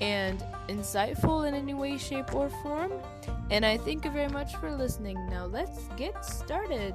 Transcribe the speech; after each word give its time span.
and 0.00 0.44
insightful 0.68 1.46
in 1.46 1.54
any 1.54 1.74
way, 1.74 1.98
shape, 1.98 2.34
or 2.34 2.48
form. 2.48 2.92
And 3.50 3.64
I 3.64 3.76
thank 3.78 4.04
you 4.04 4.10
very 4.10 4.28
much 4.28 4.56
for 4.56 4.70
listening. 4.70 5.16
Now 5.28 5.46
let's 5.46 5.88
get 5.96 6.24
started. 6.24 6.94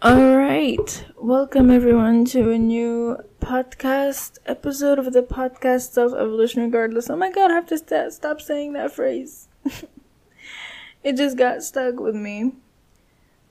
All 0.00 0.36
right, 0.36 1.04
welcome 1.16 1.70
everyone 1.70 2.24
to 2.26 2.50
a 2.52 2.58
new 2.58 3.16
podcast 3.40 4.38
episode 4.46 4.98
of 4.98 5.12
the 5.12 5.22
podcast 5.22 5.90
Self 5.92 6.12
Evolution 6.12 6.62
Regardless. 6.62 7.10
Oh 7.10 7.16
my 7.16 7.30
god, 7.32 7.50
I 7.50 7.54
have 7.54 7.66
to 7.66 7.78
st- 7.78 8.12
stop 8.12 8.40
saying 8.40 8.74
that 8.74 8.92
phrase. 8.92 9.48
it 11.02 11.16
just 11.16 11.36
got 11.36 11.64
stuck 11.64 11.98
with 11.98 12.14
me. 12.14 12.52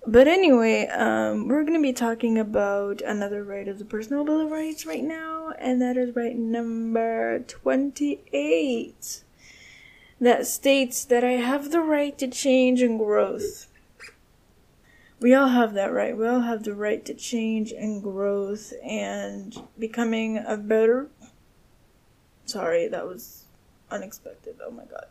But 0.09 0.29
anyway, 0.29 0.87
um, 0.87 1.49
we're 1.49 1.65
gonna 1.65 1.81
be 1.81 1.91
talking 1.91 2.39
about 2.39 3.01
another 3.01 3.43
right 3.43 3.67
of 3.67 3.77
the 3.77 3.83
personal 3.83 4.23
bill 4.23 4.39
of 4.39 4.51
rights 4.51 4.85
right 4.85 5.03
now, 5.03 5.53
and 5.59 5.81
that 5.81 5.97
is 5.97 6.15
right 6.15 6.37
number 6.37 7.39
twenty-eight. 7.39 9.23
That 10.21 10.47
states 10.47 11.03
that 11.03 11.25
I 11.25 11.31
have 11.31 11.71
the 11.71 11.81
right 11.81 12.17
to 12.19 12.27
change 12.29 12.81
and 12.81 12.97
growth. 12.97 13.67
We 15.19 15.33
all 15.33 15.49
have 15.49 15.73
that 15.73 15.91
right. 15.91 16.15
We 16.17 16.25
all 16.25 16.39
have 16.39 16.63
the 16.63 16.73
right 16.73 17.03
to 17.03 17.13
change 17.13 17.73
and 17.73 18.01
growth 18.01 18.71
and 18.81 19.61
becoming 19.77 20.37
a 20.37 20.55
better. 20.55 21.09
Sorry, 22.45 22.87
that 22.87 23.05
was 23.05 23.43
unexpected. 23.91 24.57
Oh 24.63 24.71
my 24.71 24.85
god. 24.85 25.07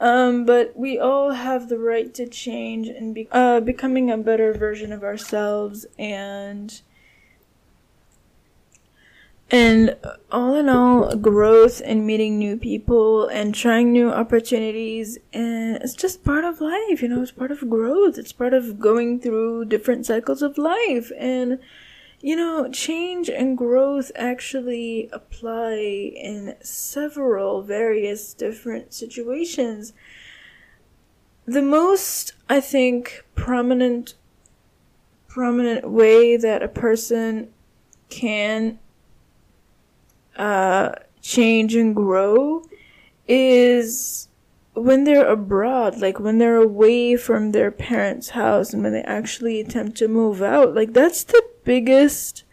Um, 0.00 0.44
but 0.44 0.76
we 0.76 0.98
all 0.98 1.30
have 1.30 1.68
the 1.68 1.78
right 1.78 2.12
to 2.14 2.26
change 2.26 2.88
and 2.88 3.14
be 3.14 3.28
uh, 3.32 3.60
becoming 3.60 4.10
a 4.10 4.18
better 4.18 4.52
version 4.52 4.92
of 4.92 5.02
ourselves 5.02 5.86
and 5.98 6.82
and 9.52 9.94
all 10.30 10.54
in 10.54 10.70
all 10.70 11.14
growth 11.14 11.82
and 11.84 12.06
meeting 12.06 12.38
new 12.38 12.56
people 12.56 13.26
and 13.28 13.54
trying 13.54 13.92
new 13.92 14.10
opportunities 14.10 15.18
and 15.34 15.76
it's 15.76 15.94
just 15.94 16.24
part 16.24 16.42
of 16.42 16.62
life 16.62 17.02
you 17.02 17.08
know 17.08 17.20
it's 17.20 17.30
part 17.30 17.50
of 17.50 17.68
growth 17.68 18.16
it's 18.16 18.32
part 18.32 18.54
of 18.54 18.80
going 18.80 19.20
through 19.20 19.66
different 19.66 20.06
cycles 20.06 20.40
of 20.40 20.56
life 20.56 21.12
and 21.18 21.58
you 22.22 22.36
know, 22.36 22.70
change 22.70 23.28
and 23.28 23.58
growth 23.58 24.12
actually 24.14 25.10
apply 25.12 25.74
in 25.74 26.54
several 26.62 27.62
various 27.62 28.32
different 28.32 28.94
situations. 28.94 29.92
The 31.44 31.62
most, 31.62 32.34
I 32.48 32.60
think, 32.60 33.24
prominent 33.34 34.14
prominent 35.26 35.90
way 35.90 36.36
that 36.36 36.62
a 36.62 36.68
person 36.68 37.48
can 38.10 38.78
uh, 40.36 40.92
change 41.22 41.74
and 41.74 41.96
grow 41.96 42.62
is 43.26 44.28
when 44.74 45.04
they're 45.04 45.26
abroad, 45.26 45.98
like 45.98 46.20
when 46.20 46.38
they're 46.38 46.56
away 46.56 47.16
from 47.16 47.52
their 47.52 47.70
parents' 47.70 48.30
house 48.30 48.72
and 48.72 48.82
when 48.82 48.92
they 48.92 49.02
actually 49.02 49.60
attempt 49.60 49.96
to 49.96 50.06
move 50.06 50.42
out. 50.42 50.74
Like 50.74 50.92
that's 50.92 51.24
the 51.24 51.51
biggest 51.64 52.44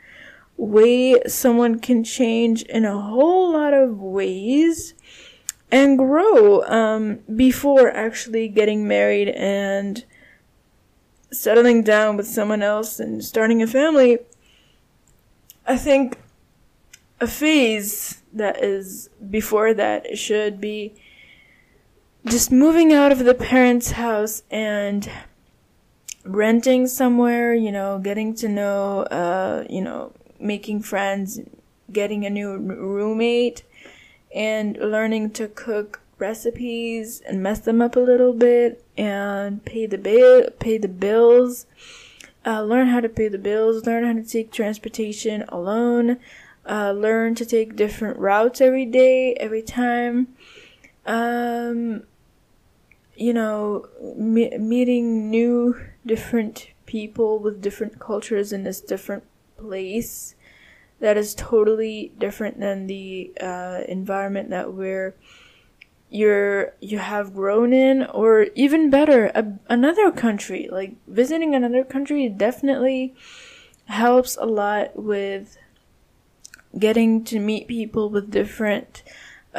way 0.58 1.22
someone 1.26 1.80
can 1.80 2.04
change 2.04 2.64
in 2.64 2.86
a 2.86 3.00
whole 3.00 3.54
lot 3.54 3.74
of 3.74 4.00
ways 4.00 4.94
and 5.72 5.98
grow 5.98 6.64
um, 6.64 7.20
before 7.36 7.90
actually 7.92 8.48
getting 8.48 8.88
married 8.88 9.30
and 9.30 10.04
settling 11.32 11.84
down 11.84 12.18
with 12.18 12.28
someone 12.28 12.62
else 12.62 13.00
and 13.00 13.24
starting 13.24 13.62
a 13.62 13.68
family. 13.68 14.18
I 15.66 15.78
think 15.78 16.18
a 17.22 17.28
phase 17.28 18.22
that 18.34 18.64
is 18.64 19.10
before 19.30 19.74
that 19.74 20.18
should 20.18 20.60
be 20.60 20.96
just 22.26 22.52
moving 22.52 22.94
out 22.94 23.12
of 23.12 23.20
the 23.20 23.34
parents' 23.34 23.92
house 23.92 24.44
and 24.50 25.10
renting 26.24 26.88
somewhere, 26.88 27.54
you 27.54 27.72
know, 27.72 28.00
getting 28.00 28.36
to 28.36 28.48
know, 28.48 29.04
uh, 29.04 29.66
you 29.70 29.82
know, 29.82 30.14
making 30.40 30.82
friends, 30.82 31.40
getting 31.92 32.26
a 32.26 32.30
new 32.30 32.58
roommate, 32.58 33.64
and 34.34 34.78
learning 34.78 35.32
to 35.32 35.48
cook 35.48 36.02
recipes 36.18 37.22
and 37.28 37.42
mess 37.42 37.60
them 37.60 37.82
up 37.82 37.96
a 37.96 38.00
little 38.00 38.34
bit 38.34 38.84
and 38.98 39.64
pay 39.66 39.86
the 39.86 39.98
bill, 39.98 40.50
pay 40.60 40.78
the 40.78 40.88
bills, 40.88 41.66
uh, 42.46 42.62
learn 42.62 42.88
how 42.88 43.00
to 43.00 43.10
pay 43.10 43.28
the 43.28 43.38
bills, 43.38 43.86
learn 43.86 44.06
how 44.06 44.14
to 44.14 44.24
take 44.24 44.52
transportation 44.52 45.44
alone, 45.48 46.18
uh, 46.66 46.92
learn 46.92 47.36
to 47.36 47.46
take 47.46 47.76
different 47.76 48.18
routes 48.18 48.62
every 48.62 48.86
day, 48.86 49.34
every 49.36 49.62
time. 49.62 50.28
Um, 51.06 52.04
you 53.20 53.34
know, 53.34 53.86
me- 54.16 54.58
meeting 54.58 55.30
new 55.30 55.80
different 56.06 56.70
people 56.86 57.38
with 57.40 57.62
different 57.62 58.00
cultures 58.00 58.54
in 58.54 58.64
this 58.64 58.80
different 58.80 59.24
place 59.58 60.36
that 61.00 61.18
is 61.18 61.36
totally 61.36 62.14
different 62.18 62.60
than 62.60 62.88
the 62.88 63.32
uh, 63.42 63.82
environment 63.88 64.50
that 64.50 64.74
we're 64.74 65.16
you're 66.12 66.74
you 66.80 66.98
have 66.98 67.36
grown 67.36 67.72
in 67.72 68.04
or 68.08 68.48
even 68.56 68.90
better 68.90 69.28
a, 69.36 69.46
another 69.68 70.12
country. 70.12 70.68
Like 70.72 70.94
visiting 71.08 71.54
another 71.54 71.84
country 71.84 72.28
definitely 72.30 73.14
helps 73.86 74.38
a 74.38 74.46
lot 74.46 74.96
with 74.96 75.58
getting 76.78 77.24
to 77.26 77.40
meet 77.40 77.68
people 77.68 78.10
with 78.10 78.32
different 78.32 79.04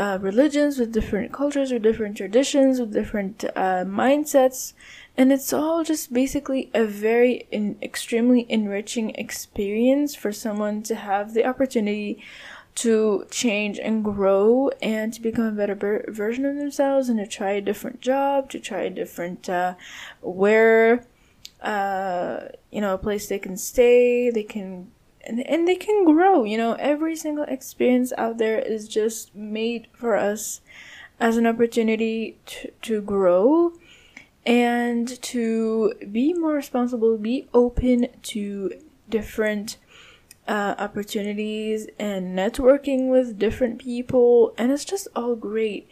uh, 0.00 0.18
religions, 0.22 0.78
with 0.78 0.94
different 0.94 1.30
cultures, 1.30 1.70
with 1.70 1.82
different 1.82 2.16
traditions, 2.16 2.80
with 2.80 2.90
different 2.90 3.44
uh, 3.54 3.84
mindsets, 3.84 4.72
and 5.14 5.30
it's 5.30 5.52
all 5.52 5.84
just 5.84 6.10
basically 6.10 6.70
a 6.72 6.86
very 6.86 7.46
in, 7.50 7.76
extremely 7.82 8.46
enriching 8.48 9.10
experience 9.10 10.14
for 10.14 10.32
someone 10.32 10.82
to 10.82 10.94
have 10.94 11.34
the 11.34 11.44
opportunity 11.44 12.18
to 12.74 13.26
change 13.30 13.78
and 13.78 14.02
grow 14.02 14.70
and 14.80 15.12
to 15.12 15.20
become 15.20 15.44
a 15.44 15.52
better 15.52 15.74
ber- 15.74 16.06
version 16.08 16.46
of 16.46 16.56
themselves 16.56 17.10
and 17.10 17.18
to 17.18 17.26
try 17.26 17.50
a 17.50 17.60
different 17.60 18.00
job, 18.00 18.48
to 18.48 18.58
try 18.58 18.80
a 18.80 18.88
different 18.88 19.50
uh, 19.50 19.74
wear 20.22 21.04
uh, 21.60 22.48
you 22.70 22.80
know, 22.80 22.94
a 22.94 22.98
place 22.98 23.28
they 23.28 23.38
can 23.38 23.58
stay, 23.58 24.30
they 24.30 24.42
can 24.42 24.90
and, 25.24 25.46
and 25.46 25.68
they 25.68 25.76
can 25.76 26.04
grow, 26.04 26.44
you 26.44 26.56
know, 26.56 26.74
every 26.74 27.16
single 27.16 27.44
experience 27.44 28.12
out 28.16 28.38
there 28.38 28.58
is 28.58 28.88
just 28.88 29.34
made 29.34 29.86
for 29.92 30.16
us 30.16 30.60
as 31.18 31.36
an 31.36 31.46
opportunity 31.46 32.38
to, 32.46 32.70
to 32.82 33.00
grow 33.02 33.72
and 34.46 35.20
to 35.22 35.92
be 36.10 36.32
more 36.32 36.54
responsible, 36.54 37.18
be 37.18 37.46
open 37.52 38.08
to 38.22 38.72
different 39.08 39.76
uh, 40.48 40.74
opportunities 40.78 41.86
and 41.98 42.36
networking 42.36 43.08
with 43.08 43.38
different 43.38 43.78
people, 43.78 44.54
and 44.56 44.72
it's 44.72 44.84
just 44.84 45.06
all 45.14 45.36
great. 45.36 45.88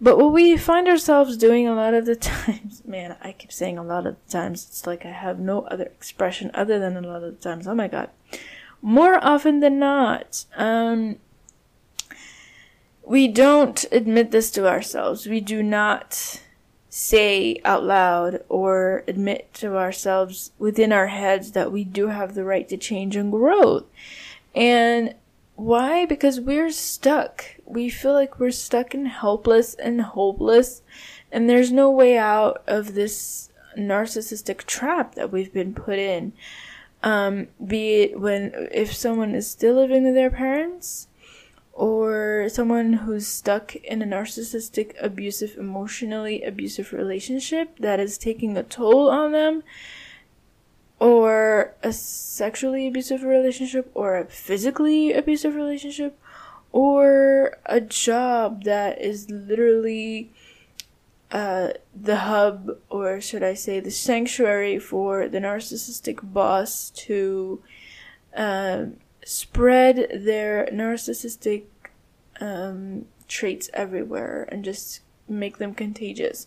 But 0.00 0.18
what 0.18 0.32
we 0.32 0.56
find 0.56 0.88
ourselves 0.88 1.36
doing 1.36 1.68
a 1.68 1.74
lot 1.74 1.94
of 1.94 2.04
the 2.04 2.16
times, 2.36 2.82
man, 2.84 3.16
I 3.22 3.32
keep 3.32 3.52
saying 3.52 3.78
a 3.78 3.84
lot 3.84 4.06
of 4.06 4.16
the 4.24 4.30
times, 4.30 4.66
it's 4.68 4.86
like 4.86 5.06
I 5.06 5.12
have 5.12 5.38
no 5.38 5.62
other 5.62 5.84
expression 5.84 6.50
other 6.52 6.78
than 6.78 6.96
a 6.96 7.00
lot 7.00 7.22
of 7.22 7.36
the 7.36 7.42
times. 7.42 7.66
Oh 7.66 7.74
my 7.74 7.88
god. 7.88 8.10
More 8.86 9.18
often 9.24 9.60
than 9.60 9.78
not, 9.78 10.44
um, 10.56 11.16
we 13.02 13.28
don't 13.28 13.82
admit 13.90 14.30
this 14.30 14.50
to 14.50 14.68
ourselves. 14.68 15.24
We 15.24 15.40
do 15.40 15.62
not 15.62 16.42
say 16.90 17.62
out 17.64 17.82
loud 17.82 18.44
or 18.50 19.02
admit 19.08 19.54
to 19.54 19.78
ourselves 19.78 20.52
within 20.58 20.92
our 20.92 21.06
heads 21.06 21.52
that 21.52 21.72
we 21.72 21.82
do 21.82 22.08
have 22.08 22.34
the 22.34 22.44
right 22.44 22.68
to 22.68 22.76
change 22.76 23.16
and 23.16 23.32
growth. 23.32 23.86
And 24.54 25.14
why? 25.54 26.04
Because 26.04 26.38
we're 26.38 26.70
stuck. 26.70 27.42
We 27.64 27.88
feel 27.88 28.12
like 28.12 28.38
we're 28.38 28.50
stuck 28.50 28.92
and 28.92 29.08
helpless 29.08 29.72
and 29.72 30.02
hopeless, 30.02 30.82
and 31.32 31.48
there's 31.48 31.72
no 31.72 31.90
way 31.90 32.18
out 32.18 32.62
of 32.66 32.92
this 32.92 33.48
narcissistic 33.78 34.64
trap 34.64 35.14
that 35.14 35.32
we've 35.32 35.54
been 35.54 35.72
put 35.72 35.98
in. 35.98 36.34
Um, 37.04 37.48
be 37.64 38.00
it 38.00 38.18
when 38.18 38.68
if 38.72 38.94
someone 38.94 39.34
is 39.34 39.48
still 39.48 39.74
living 39.74 40.04
with 40.04 40.14
their 40.14 40.30
parents, 40.30 41.06
or 41.74 42.48
someone 42.48 42.94
who's 42.94 43.26
stuck 43.26 43.76
in 43.76 44.00
a 44.00 44.06
narcissistic, 44.06 44.94
abusive, 45.00 45.56
emotionally 45.58 46.42
abusive 46.42 46.94
relationship 46.94 47.78
that 47.78 48.00
is 48.00 48.16
taking 48.16 48.56
a 48.56 48.62
toll 48.62 49.10
on 49.10 49.32
them, 49.32 49.62
or 50.98 51.74
a 51.82 51.92
sexually 51.92 52.86
abusive 52.86 53.22
relationship, 53.22 53.90
or 53.92 54.16
a 54.16 54.24
physically 54.24 55.12
abusive 55.12 55.54
relationship, 55.56 56.18
or 56.72 57.58
a 57.66 57.82
job 57.82 58.64
that 58.64 58.98
is 59.02 59.28
literally 59.28 60.32
uh, 61.34 61.74
the 61.94 62.16
hub, 62.16 62.78
or 62.88 63.20
should 63.20 63.42
I 63.42 63.52
say, 63.52 63.80
the 63.80 63.90
sanctuary 63.90 64.78
for 64.78 65.28
the 65.28 65.38
narcissistic 65.38 66.20
boss 66.22 66.90
to. 66.90 67.62
Uh, 68.34 68.86
spread 69.24 70.08
their 70.12 70.66
narcissistic 70.66 71.64
um, 72.40 73.06
traits 73.26 73.70
everywhere 73.72 74.46
and 74.50 74.64
just 74.64 75.00
make 75.28 75.58
them 75.58 75.74
contagious. 75.74 76.46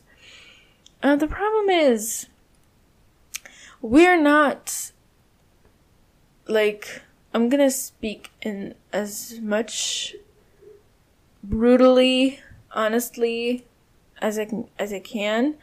Uh, 1.01 1.16
the 1.16 1.28
problem 1.28 1.69
is, 1.69 2.28
we're 3.81 4.19
not 4.19 4.92
like 6.48 7.01
I'm 7.33 7.50
gonna 7.50 7.72
speak 7.72 8.31
in 8.42 8.74
as 8.94 9.40
much 9.42 10.16
brutally, 11.44 12.40
honestly 12.72 13.66
as 14.22 14.40
I 14.40 14.46
can, 14.46 14.69
as 14.78 14.94
I 14.94 15.00
can. 15.00 15.56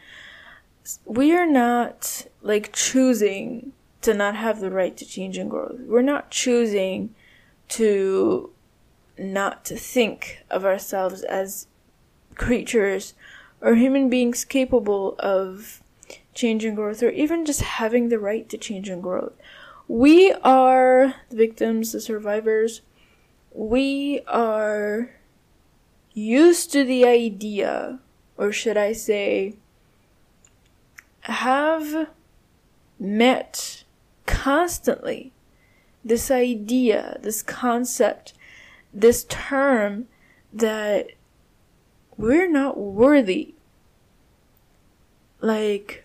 We 1.05 1.33
are 1.33 1.47
not 1.47 2.27
like 2.43 2.73
choosing 2.73 3.73
to 4.03 4.13
not 4.13 4.37
have 4.37 4.61
the 4.61 4.71
right 4.71 4.97
to 4.97 5.07
change 5.07 5.39
and 5.39 5.51
growth. 5.51 5.81
We're 5.87 6.03
not 6.03 6.31
choosing 6.31 7.15
to 7.71 8.51
not 9.19 9.67
think 9.67 10.45
of 10.51 10.65
ourselves 10.65 11.23
as 11.23 11.67
creatures 12.35 13.15
or 13.61 13.77
human 13.77 14.11
beings 14.11 14.45
capable 14.45 15.17
of 15.19 15.83
change 16.35 16.65
and 16.65 16.77
growth 16.77 17.03
or 17.03 17.11
even 17.11 17.47
just 17.47 17.63
having 17.63 18.09
the 18.09 18.19
right 18.19 18.49
to 18.49 18.59
change 18.59 18.89
and 18.89 19.03
growth. 19.03 19.33
We 19.89 20.33
are 20.43 21.15
the 21.31 21.37
victims, 21.37 21.93
the 21.93 22.01
survivors. 22.01 22.83
We 23.53 24.21
are 24.27 25.11
used 26.13 26.73
to 26.73 26.85
the 26.85 27.07
idea, 27.07 28.01
or 28.37 28.53
should 28.53 28.77
I 28.77 28.93
say, 28.93 29.55
have 31.21 32.09
met 32.99 33.85
constantly 34.27 35.33
this 36.05 36.31
idea, 36.31 37.19
this 37.23 37.43
concept, 37.43 38.35
this 38.93 39.25
term 39.25 40.07
that 40.53 41.11
we're 42.17 42.49
not 42.49 42.79
worthy. 42.79 43.55
Like, 45.41 46.05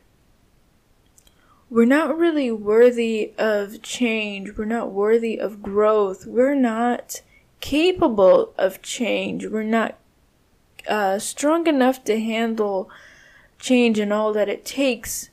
we're 1.70 1.86
not 1.86 2.18
really 2.18 2.52
worthy 2.52 3.34
of 3.38 3.82
change. 3.82 4.58
We're 4.58 4.66
not 4.66 4.92
worthy 4.92 5.40
of 5.40 5.62
growth. 5.62 6.26
We're 6.26 6.56
not 6.56 7.22
capable 7.60 8.54
of 8.58 8.82
change. 8.82 9.46
We're 9.46 9.64
not 9.64 9.99
uh, 10.88 11.20
strong 11.20 11.68
enough 11.68 12.04
to 12.06 12.20
handle 12.20 12.90
change 13.60 14.00
and 14.00 14.14
all 14.14 14.32
that 14.34 14.50
it 14.50 14.66
takes 14.66 15.30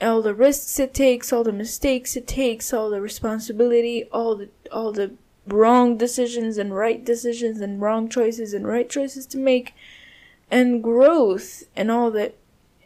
all 0.00 0.22
the 0.22 0.34
risks 0.34 0.78
it 0.78 0.92
takes, 0.92 1.32
all 1.32 1.44
the 1.44 1.52
mistakes 1.52 2.16
it 2.16 2.26
takes, 2.26 2.72
all 2.72 2.90
the 2.90 3.00
responsibility, 3.00 4.04
all 4.12 4.36
the 4.36 4.48
all 4.72 4.92
the 4.92 5.12
wrong 5.46 5.96
decisions 5.96 6.58
and 6.58 6.74
right 6.74 7.04
decisions 7.04 7.60
and 7.60 7.80
wrong 7.80 8.08
choices 8.08 8.54
and 8.54 8.66
right 8.66 8.88
choices 8.88 9.26
to 9.26 9.38
make 9.38 9.74
and 10.50 10.82
growth 10.82 11.64
and 11.76 11.90
all 11.90 12.10
that 12.10 12.34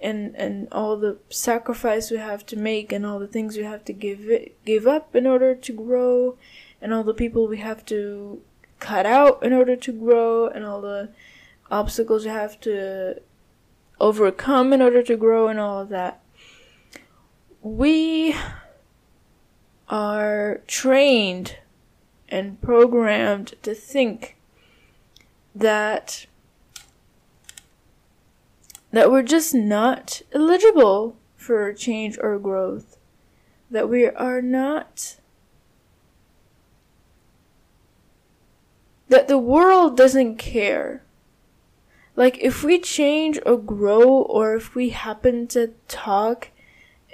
and 0.00 0.34
and 0.36 0.68
all 0.72 0.96
the 0.96 1.16
sacrifice 1.28 2.10
we 2.10 2.16
have 2.16 2.44
to 2.44 2.56
make 2.56 2.92
and 2.92 3.06
all 3.06 3.18
the 3.18 3.26
things 3.26 3.56
we 3.56 3.62
have 3.62 3.84
to 3.84 3.92
give 3.92 4.28
give 4.64 4.86
up 4.86 5.14
in 5.14 5.26
order 5.26 5.54
to 5.54 5.72
grow 5.72 6.36
and 6.80 6.92
all 6.92 7.04
the 7.04 7.14
people 7.14 7.46
we 7.46 7.58
have 7.58 7.84
to 7.84 8.40
cut 8.80 9.06
out 9.06 9.42
in 9.42 9.52
order 9.52 9.76
to 9.76 9.92
grow 9.92 10.48
and 10.48 10.64
all 10.64 10.80
the 10.80 11.08
obstacles 11.70 12.24
you 12.24 12.30
have 12.30 12.60
to 12.60 13.20
overcome 14.00 14.72
in 14.72 14.80
order 14.80 15.02
to 15.02 15.16
grow 15.16 15.48
and 15.48 15.58
all 15.58 15.80
of 15.80 15.88
that. 15.88 16.20
We 17.62 18.34
are 19.88 20.60
trained 20.66 21.56
and 22.28 22.60
programmed 22.60 23.54
to 23.62 23.74
think 23.74 24.36
that 25.54 26.26
that 28.90 29.10
we're 29.10 29.22
just 29.22 29.54
not 29.54 30.22
eligible 30.32 31.16
for 31.36 31.72
change 31.72 32.18
or 32.22 32.38
growth 32.38 32.98
that 33.70 33.88
we 33.88 34.06
are 34.06 34.40
not 34.40 35.16
that 39.08 39.28
the 39.28 39.38
world 39.38 39.96
doesn't 39.96 40.36
care 40.36 41.02
like 42.18 42.36
if 42.40 42.64
we 42.64 42.80
change 42.80 43.38
or 43.46 43.56
grow 43.56 44.02
or 44.02 44.56
if 44.56 44.74
we 44.74 44.88
happen 44.88 45.46
to 45.46 45.72
talk 45.86 46.48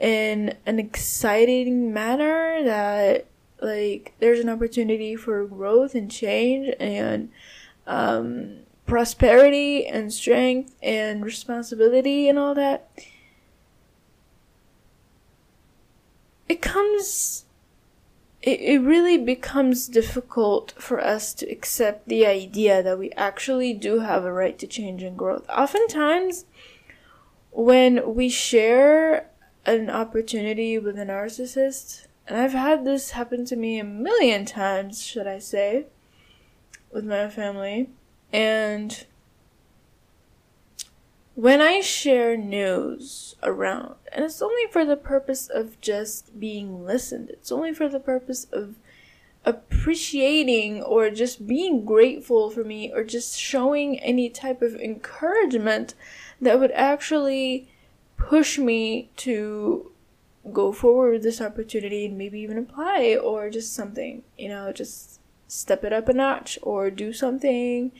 in 0.00 0.56
an 0.64 0.78
exciting 0.78 1.92
manner 1.92 2.64
that 2.64 3.26
like 3.60 4.14
there's 4.18 4.40
an 4.40 4.48
opportunity 4.48 5.14
for 5.14 5.44
growth 5.44 5.94
and 5.94 6.10
change 6.10 6.74
and 6.80 7.30
um, 7.86 8.60
prosperity 8.86 9.86
and 9.86 10.10
strength 10.10 10.74
and 10.82 11.22
responsibility 11.22 12.26
and 12.26 12.38
all 12.38 12.54
that 12.54 12.88
it 16.48 16.62
comes 16.62 17.43
it, 18.44 18.60
it 18.60 18.78
really 18.80 19.18
becomes 19.18 19.88
difficult 19.88 20.74
for 20.76 21.02
us 21.02 21.32
to 21.34 21.50
accept 21.50 22.08
the 22.08 22.26
idea 22.26 22.82
that 22.82 22.98
we 22.98 23.10
actually 23.12 23.72
do 23.72 24.00
have 24.00 24.24
a 24.24 24.32
right 24.32 24.58
to 24.58 24.66
change 24.66 25.02
and 25.02 25.16
growth 25.16 25.48
oftentimes 25.48 26.44
when 27.54 28.14
we 28.14 28.28
share 28.28 29.30
an 29.64 29.88
opportunity 29.88 30.78
with 30.78 30.98
a 30.98 31.04
narcissist, 31.04 32.06
and 32.26 32.36
I've 32.36 32.52
had 32.52 32.84
this 32.84 33.10
happen 33.10 33.44
to 33.46 33.56
me 33.56 33.78
a 33.78 33.84
million 33.84 34.44
times, 34.44 35.04
should 35.04 35.26
I 35.26 35.38
say, 35.38 35.86
with 36.92 37.04
my 37.04 37.28
family. 37.28 37.90
And 38.32 39.06
when 41.34 41.60
I 41.60 41.80
share 41.80 42.36
news 42.36 43.34
around, 43.42 43.96
and 44.12 44.24
it's 44.24 44.40
only 44.40 44.66
for 44.70 44.84
the 44.84 44.96
purpose 44.96 45.48
of 45.48 45.80
just 45.80 46.38
being 46.38 46.84
listened, 46.84 47.30
it's 47.30 47.50
only 47.50 47.74
for 47.74 47.88
the 47.88 48.00
purpose 48.00 48.46
of 48.52 48.76
appreciating 49.44 50.82
or 50.82 51.10
just 51.10 51.46
being 51.46 51.84
grateful 51.84 52.50
for 52.50 52.64
me 52.64 52.90
or 52.92 53.04
just 53.04 53.38
showing 53.38 53.98
any 54.00 54.30
type 54.30 54.62
of 54.62 54.74
encouragement 54.76 55.94
that 56.40 56.58
would 56.58 56.70
actually 56.72 57.68
push 58.16 58.58
me 58.58 59.10
to 59.16 59.90
go 60.52 60.72
forward 60.72 61.12
with 61.12 61.22
this 61.22 61.40
opportunity 61.40 62.06
and 62.06 62.16
maybe 62.16 62.40
even 62.40 62.58
apply 62.58 63.16
or 63.22 63.50
just 63.50 63.74
something, 63.74 64.22
you 64.38 64.48
know, 64.48 64.72
just 64.72 65.20
step 65.48 65.84
it 65.84 65.92
up 65.92 66.08
a 66.08 66.12
notch 66.12 66.58
or 66.62 66.90
do 66.90 67.12
something 67.12 67.92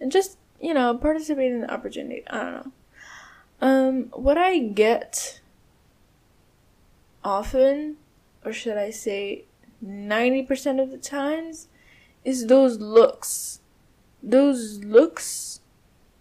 and 0.00 0.10
just, 0.10 0.38
you 0.60 0.74
know, 0.74 0.96
participate 0.96 1.52
in 1.52 1.60
the 1.60 1.72
opportunity. 1.72 2.22
I 2.28 2.36
don't 2.36 2.52
know. 2.54 2.72
Um, 3.60 4.04
what 4.12 4.38
I 4.38 4.58
get 4.58 5.40
often, 7.24 7.96
or 8.44 8.52
should 8.52 8.76
I 8.76 8.90
say 8.90 9.44
90% 9.84 10.80
of 10.82 10.90
the 10.90 10.98
times, 10.98 11.68
is 12.24 12.46
those 12.46 12.78
looks. 12.78 13.60
Those 14.22 14.84
looks, 14.84 15.60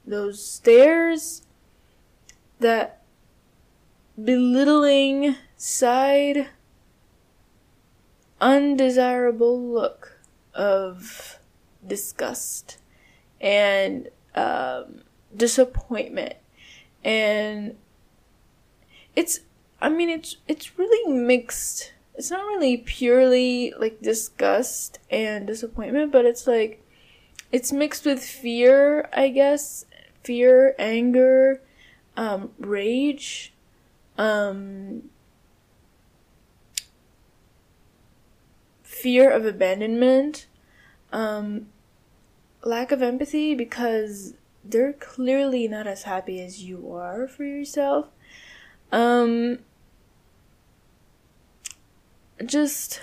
those 0.06 0.44
stares, 0.44 1.44
that 2.60 3.04
belittling 4.22 5.36
side, 5.56 6.48
undesirable 8.42 9.62
look 9.62 10.20
of 10.54 11.40
disgust 11.86 12.80
and 13.40 14.10
um, 14.36 15.02
disappointment 15.36 16.36
and 17.08 17.76
it's 19.16 19.40
i 19.82 19.90
mean 19.90 20.10
it's 20.10 20.38
it's 20.48 20.78
really 20.78 21.12
mixed. 21.12 21.94
It's 22.16 22.32
not 22.32 22.46
really 22.46 22.78
purely 22.78 23.74
like 23.78 24.02
disgust 24.02 25.00
and 25.12 25.46
disappointment 25.46 26.12
but 26.12 26.26
it's 26.26 26.48
like 26.48 26.84
it's 27.52 27.72
mixed 27.72 28.06
with 28.06 28.22
fear 28.22 29.10
i 29.14 29.30
guess. 29.30 29.86
Fear 30.24 30.76
anger 30.78 31.62
um, 32.18 32.50
rage 32.60 33.54
um, 34.18 35.04
fear 38.84 39.32
of 39.32 39.46
abandonment 39.46 40.48
um, 41.14 41.68
lack 42.64 42.92
of 42.92 43.02
empathy 43.02 43.56
because 43.56 44.34
they're 44.72 44.94
clearly 44.94 45.68
not 45.68 45.88
as 45.88 46.04
happy 46.04 46.42
as 46.42 46.64
you 46.64 46.92
are 46.94 47.28
for 47.28 47.44
yourself. 47.44 48.08
Um, 48.92 49.60
just 52.46 53.02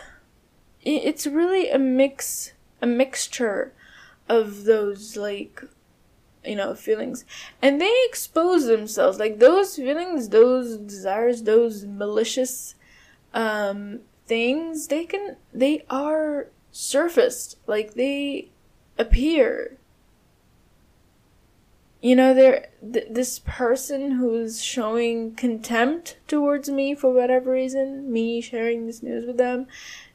it's 0.82 1.26
really 1.26 1.70
a 1.70 1.78
mix, 1.78 2.52
a 2.80 2.86
mixture 2.86 3.72
of 4.28 4.64
those 4.64 5.16
like 5.16 5.62
you 6.44 6.56
know 6.56 6.74
feelings. 6.74 7.24
And 7.60 7.80
they 7.80 7.94
expose 8.06 8.66
themselves 8.66 9.18
like 9.18 9.38
those 9.38 9.76
feelings 9.76 10.28
those 10.28 10.76
desires 10.76 11.42
those 11.42 11.84
malicious 11.84 12.74
um 13.32 14.00
things 14.26 14.88
they 14.88 15.04
can 15.04 15.36
they 15.52 15.84
are 15.90 16.48
surfaced. 16.70 17.58
Like 17.66 17.94
they 17.94 18.50
appear 18.98 19.78
you 22.04 22.14
know 22.14 22.34
there 22.34 22.68
th- 22.92 23.06
this 23.10 23.38
person 23.38 24.12
who's 24.12 24.62
showing 24.62 25.34
contempt 25.34 26.18
towards 26.28 26.68
me 26.68 26.94
for 26.94 27.10
whatever 27.10 27.52
reason 27.52 28.12
me 28.12 28.42
sharing 28.42 28.86
this 28.86 29.02
news 29.02 29.24
with 29.24 29.38
them 29.38 29.66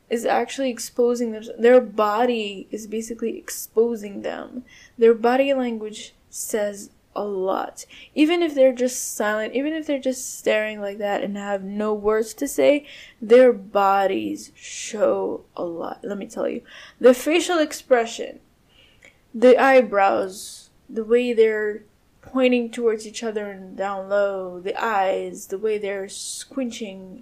is 0.08 0.24
actually 0.24 0.70
exposing 0.70 1.32
them 1.32 1.44
their 1.58 1.82
body 1.82 2.68
is 2.70 2.86
basically 2.86 3.38
exposing 3.38 4.22
them. 4.22 4.64
Their 5.00 5.16
body 5.16 5.52
language 5.54 6.14
says 6.30 6.92
a 7.16 7.24
lot. 7.24 7.88
Even 8.14 8.44
if 8.44 8.54
they're 8.54 8.72
just 8.72 9.16
silent 9.16 9.56
even 9.56 9.74
if 9.74 9.88
they're 9.88 9.98
just 9.98 10.38
staring 10.38 10.80
like 10.82 11.00
that 11.00 11.24
and 11.24 11.36
have 11.38 11.64
no 11.64 11.92
words 11.92 12.36
to 12.36 12.48
say 12.48 12.86
their 13.20 13.52
bodies 13.52 14.52
show 14.56 15.44
a 15.56 15.64
lot. 15.64 16.02
Let 16.04 16.20
me 16.20 16.28
tell 16.28 16.48
you. 16.48 16.62
The 17.02 17.16
facial 17.16 17.58
expression 17.58 18.42
the 19.34 19.58
eyebrows 19.58 20.69
the 20.90 21.04
way 21.04 21.34
they're 21.34 21.84
pointing 22.22 22.70
towards 22.70 23.08
each 23.08 23.24
other 23.24 23.50
and 23.50 23.78
down 23.78 24.10
low, 24.10 24.60
the 24.60 24.76
eyes, 24.82 25.48
the 25.48 25.58
way 25.58 25.78
they're 25.78 26.06
squinching 26.06 27.22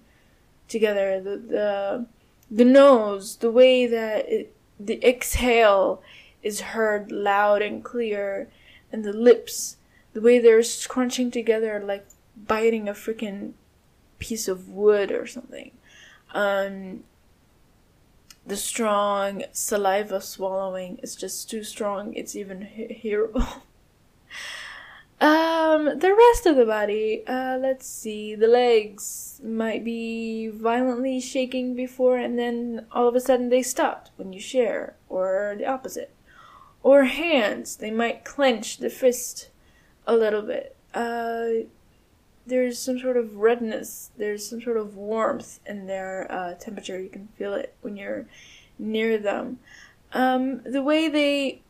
together, 0.67 1.21
the 1.21 1.37
the, 1.37 2.05
the 2.49 2.65
nose, 2.65 3.37
the 3.37 3.51
way 3.51 3.85
that 3.85 4.27
it, 4.29 4.55
the 4.79 5.03
exhale 5.07 6.01
is 6.43 6.61
heard 6.61 7.11
loud 7.11 7.61
and 7.61 7.83
clear, 7.83 8.49
and 8.91 9.03
the 9.03 9.13
lips, 9.13 9.77
the 10.13 10.21
way 10.21 10.39
they're 10.39 10.63
scrunching 10.63 11.31
together 11.31 11.81
like 11.83 12.07
biting 12.35 12.87
a 12.87 12.93
freaking 12.93 13.53
piece 14.19 14.47
of 14.47 14.69
wood 14.69 15.11
or 15.11 15.27
something. 15.27 15.71
Um, 16.33 17.03
the 18.47 18.57
strong 18.57 19.43
saliva 19.51 20.21
swallowing 20.21 20.97
is 21.03 21.15
just 21.15 21.49
too 21.49 21.63
strong. 21.63 22.13
It's 22.13 22.35
even 22.35 22.61
he- 22.61 22.99
hearable. 23.03 23.41
um, 25.21 25.99
the 25.99 26.15
rest 26.17 26.45
of 26.45 26.55
the 26.55 26.65
body, 26.65 27.23
uh, 27.27 27.57
let's 27.57 27.85
see. 27.85 28.35
The 28.35 28.47
legs 28.47 29.41
might 29.43 29.83
be 29.83 30.47
violently 30.47 31.19
shaking 31.19 31.75
before 31.75 32.17
and 32.17 32.39
then 32.39 32.85
all 32.93 33.07
of 33.07 33.15
a 33.15 33.19
sudden 33.19 33.49
they 33.49 33.61
stopped 33.61 34.11
when 34.15 34.31
you 34.31 34.39
share, 34.39 34.95
or 35.09 35.55
the 35.57 35.65
opposite. 35.65 36.13
Or 36.83 37.03
hands, 37.03 37.75
they 37.75 37.91
might 37.91 38.23
clench 38.23 38.77
the 38.77 38.89
fist 38.89 39.49
a 40.05 40.15
little 40.15 40.41
bit. 40.41 40.77
Uh, 40.93 41.67
there's 42.47 42.79
some 42.79 42.99
sort 42.99 43.17
of 43.17 43.37
redness, 43.37 44.11
there's 44.17 44.47
some 44.47 44.61
sort 44.61 44.77
of 44.77 44.95
warmth 44.95 45.59
in 45.65 45.87
their 45.87 46.31
uh, 46.31 46.53
temperature. 46.55 46.99
You 46.99 47.09
can 47.09 47.27
feel 47.37 47.53
it 47.53 47.75
when 47.81 47.97
you're 47.97 48.25
near 48.79 49.17
them. 49.17 49.59
Um, 50.13 50.61
the 50.63 50.81
way 50.81 51.09
they 51.09 51.61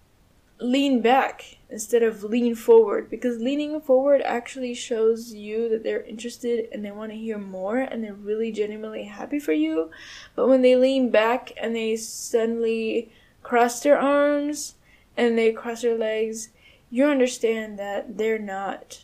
lean 0.59 1.01
back 1.01 1.57
instead 1.69 2.03
of 2.03 2.23
lean 2.23 2.55
forward, 2.55 3.09
because 3.09 3.39
leaning 3.39 3.79
forward 3.81 4.21
actually 4.21 4.73
shows 4.73 5.33
you 5.33 5.69
that 5.69 5.83
they're 5.83 6.03
interested 6.03 6.67
and 6.71 6.83
they 6.83 6.91
want 6.91 7.11
to 7.11 7.17
hear 7.17 7.37
more 7.37 7.77
and 7.77 8.03
they're 8.03 8.13
really 8.13 8.51
genuinely 8.51 9.05
happy 9.05 9.39
for 9.39 9.53
you. 9.53 9.91
But 10.35 10.47
when 10.47 10.61
they 10.61 10.75
lean 10.75 11.11
back 11.11 11.51
and 11.61 11.75
they 11.75 11.95
suddenly 11.95 13.11
cross 13.43 13.81
their 13.81 13.99
arms 13.99 14.75
and 15.15 15.37
they 15.37 15.51
cross 15.51 15.81
their 15.81 15.97
legs, 15.97 16.49
you 16.89 17.05
understand 17.05 17.77
that 17.79 18.17
they're 18.17 18.39
not 18.39 19.03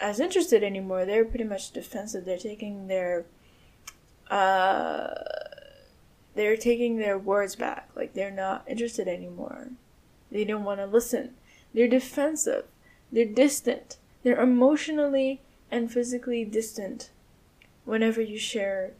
as 0.00 0.20
interested 0.20 0.62
anymore. 0.62 1.04
They're 1.04 1.24
pretty 1.24 1.44
much 1.44 1.72
defensive. 1.72 2.24
They're 2.24 2.38
taking 2.38 2.86
their 2.86 3.26
uh 4.30 5.14
they're 6.34 6.56
taking 6.56 6.98
their 6.98 7.18
words 7.18 7.56
back. 7.56 7.88
Like 7.96 8.14
they're 8.14 8.30
not 8.30 8.64
interested 8.66 9.08
anymore. 9.08 9.70
They 10.30 10.44
don't 10.44 10.64
want 10.64 10.80
to 10.80 10.86
listen. 10.86 11.34
They're 11.72 11.88
defensive. 11.88 12.64
They're 13.10 13.24
distant. 13.24 13.98
They're 14.22 14.40
emotionally 14.40 15.40
and 15.70 15.90
physically 15.90 16.44
distant 16.44 17.10
whenever 17.84 18.20
you 18.20 18.38
share 18.38 18.92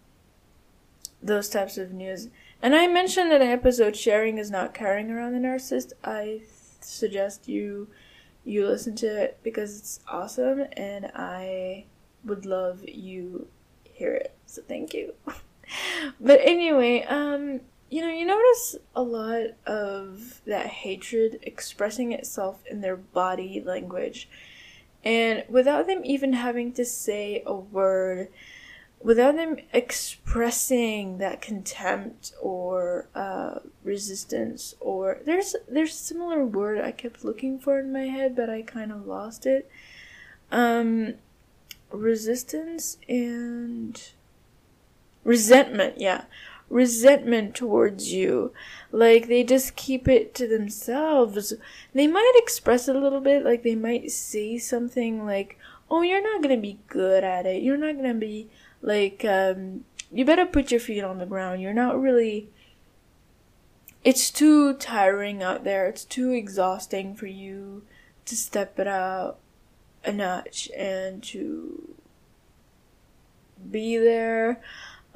those 1.23 1.49
types 1.49 1.77
of 1.77 1.93
news. 1.93 2.29
And 2.63 2.75
I 2.75 2.87
mentioned 2.87 3.33
in 3.33 3.43
an 3.43 3.49
episode 3.49 3.97
sharing 3.97 4.39
is 4.39 4.51
not 4.51 4.75
carrying 4.75 5.11
around 5.11 5.33
the 5.33 5.47
narcissist. 5.47 5.93
I 6.05 6.43
suggest 6.81 7.49
you 7.49 7.89
you 8.47 8.67
listen 8.67 8.95
to 8.95 9.07
it 9.07 9.39
because 9.43 9.79
it's 9.79 10.01
awesome 10.09 10.65
and 10.73 11.11
I 11.15 11.87
would 12.25 12.47
love 12.47 12.89
you 12.89 13.49
hear 13.85 14.15
it. 14.15 14.35
So 14.47 14.63
thank 14.63 14.95
you. 14.95 15.15
but 16.21 16.41
anyway, 16.43 17.03
um 17.03 17.61
you 17.89 18.03
know, 18.03 18.09
you 18.09 18.25
notice 18.25 18.77
a 18.97 19.03
lot 19.03 19.47
of 19.65 20.41
that 20.45 20.67
hatred 20.67 21.39
expressing 21.43 22.13
itself 22.13 22.63
in 22.69 22.81
their 22.81 22.97
body 22.97 23.63
language. 23.65 24.29
And 25.05 25.45
without 25.49 25.87
them 25.87 26.03
even 26.05 26.33
having 26.33 26.73
to 26.73 26.85
say 26.85 27.45
a 27.47 27.55
word, 27.55 28.29
without 29.03 29.37
them 29.37 29.57
expressing 29.73 31.19
that 31.19 31.41
contempt 31.41 32.33
or 32.41 33.09
uh, 33.15 33.59
resistance 33.85 34.75
or 34.81 35.21
there's 35.25 35.55
there's 35.69 35.93
a 35.93 35.95
similar 35.95 36.45
word 36.45 36.81
I 36.81 36.93
kept 36.93 37.25
looking 37.25 37.59
for 37.59 37.79
in 37.79 37.93
my 37.93 38.07
head 38.07 38.35
but 38.35 38.51
I 38.51 38.63
kind 38.63 38.91
of 38.91 39.07
lost 39.07 39.47
it. 39.47 39.71
Um 40.51 41.15
resistance 41.91 42.99
and 43.09 44.11
resentment 45.25 45.95
yeah. 45.99 46.25
Resentment 46.69 47.55
towards 47.55 48.13
you. 48.13 48.53
Like 48.91 49.29
they 49.29 49.45
just 49.45 49.77
keep 49.77 50.09
it 50.09 50.35
to 50.35 50.49
themselves. 50.49 51.53
They 51.95 52.09
might 52.09 52.33
express 52.37 52.89
it 52.89 52.97
a 52.97 53.01
little 53.01 53.21
bit 53.21 53.45
like 53.45 53.63
they 53.63 53.77
might 53.77 54.11
say 54.11 54.59
something 54.59 55.25
like 55.25 55.59
oh 55.89 56.03
you're 56.03 56.23
not 56.23 56.43
gonna 56.43 56.57
be 56.57 56.81
good 56.89 57.23
at 57.23 57.47
it. 57.47 57.63
You're 57.63 57.77
not 57.77 57.95
gonna 57.95 58.15
be 58.15 58.49
like, 58.87 59.25
um, 59.25 59.85
you 60.13 60.25
better 60.25 60.47
put 60.47 60.71
your 60.71 60.81
feet 60.81 61.03
on 61.03 61.19
the 61.19 61.27
ground. 61.27 61.61
You're 61.61 61.75
not 61.75 62.01
really. 62.01 62.49
It's 64.05 64.31
too 64.31 64.75
tiring 64.75 65.43
out 65.43 65.65
there. 65.65 65.89
It's 65.89 66.05
too 66.05 66.31
exhausting 66.31 67.17
for 67.17 67.27
you 67.27 67.83
to 68.25 68.37
step 68.37 68.79
it 68.79 68.87
out 68.87 69.39
a 70.05 70.13
notch 70.13 70.71
and 70.77 71.21
to 71.25 71.97
be 73.69 73.99
there. 73.99 74.61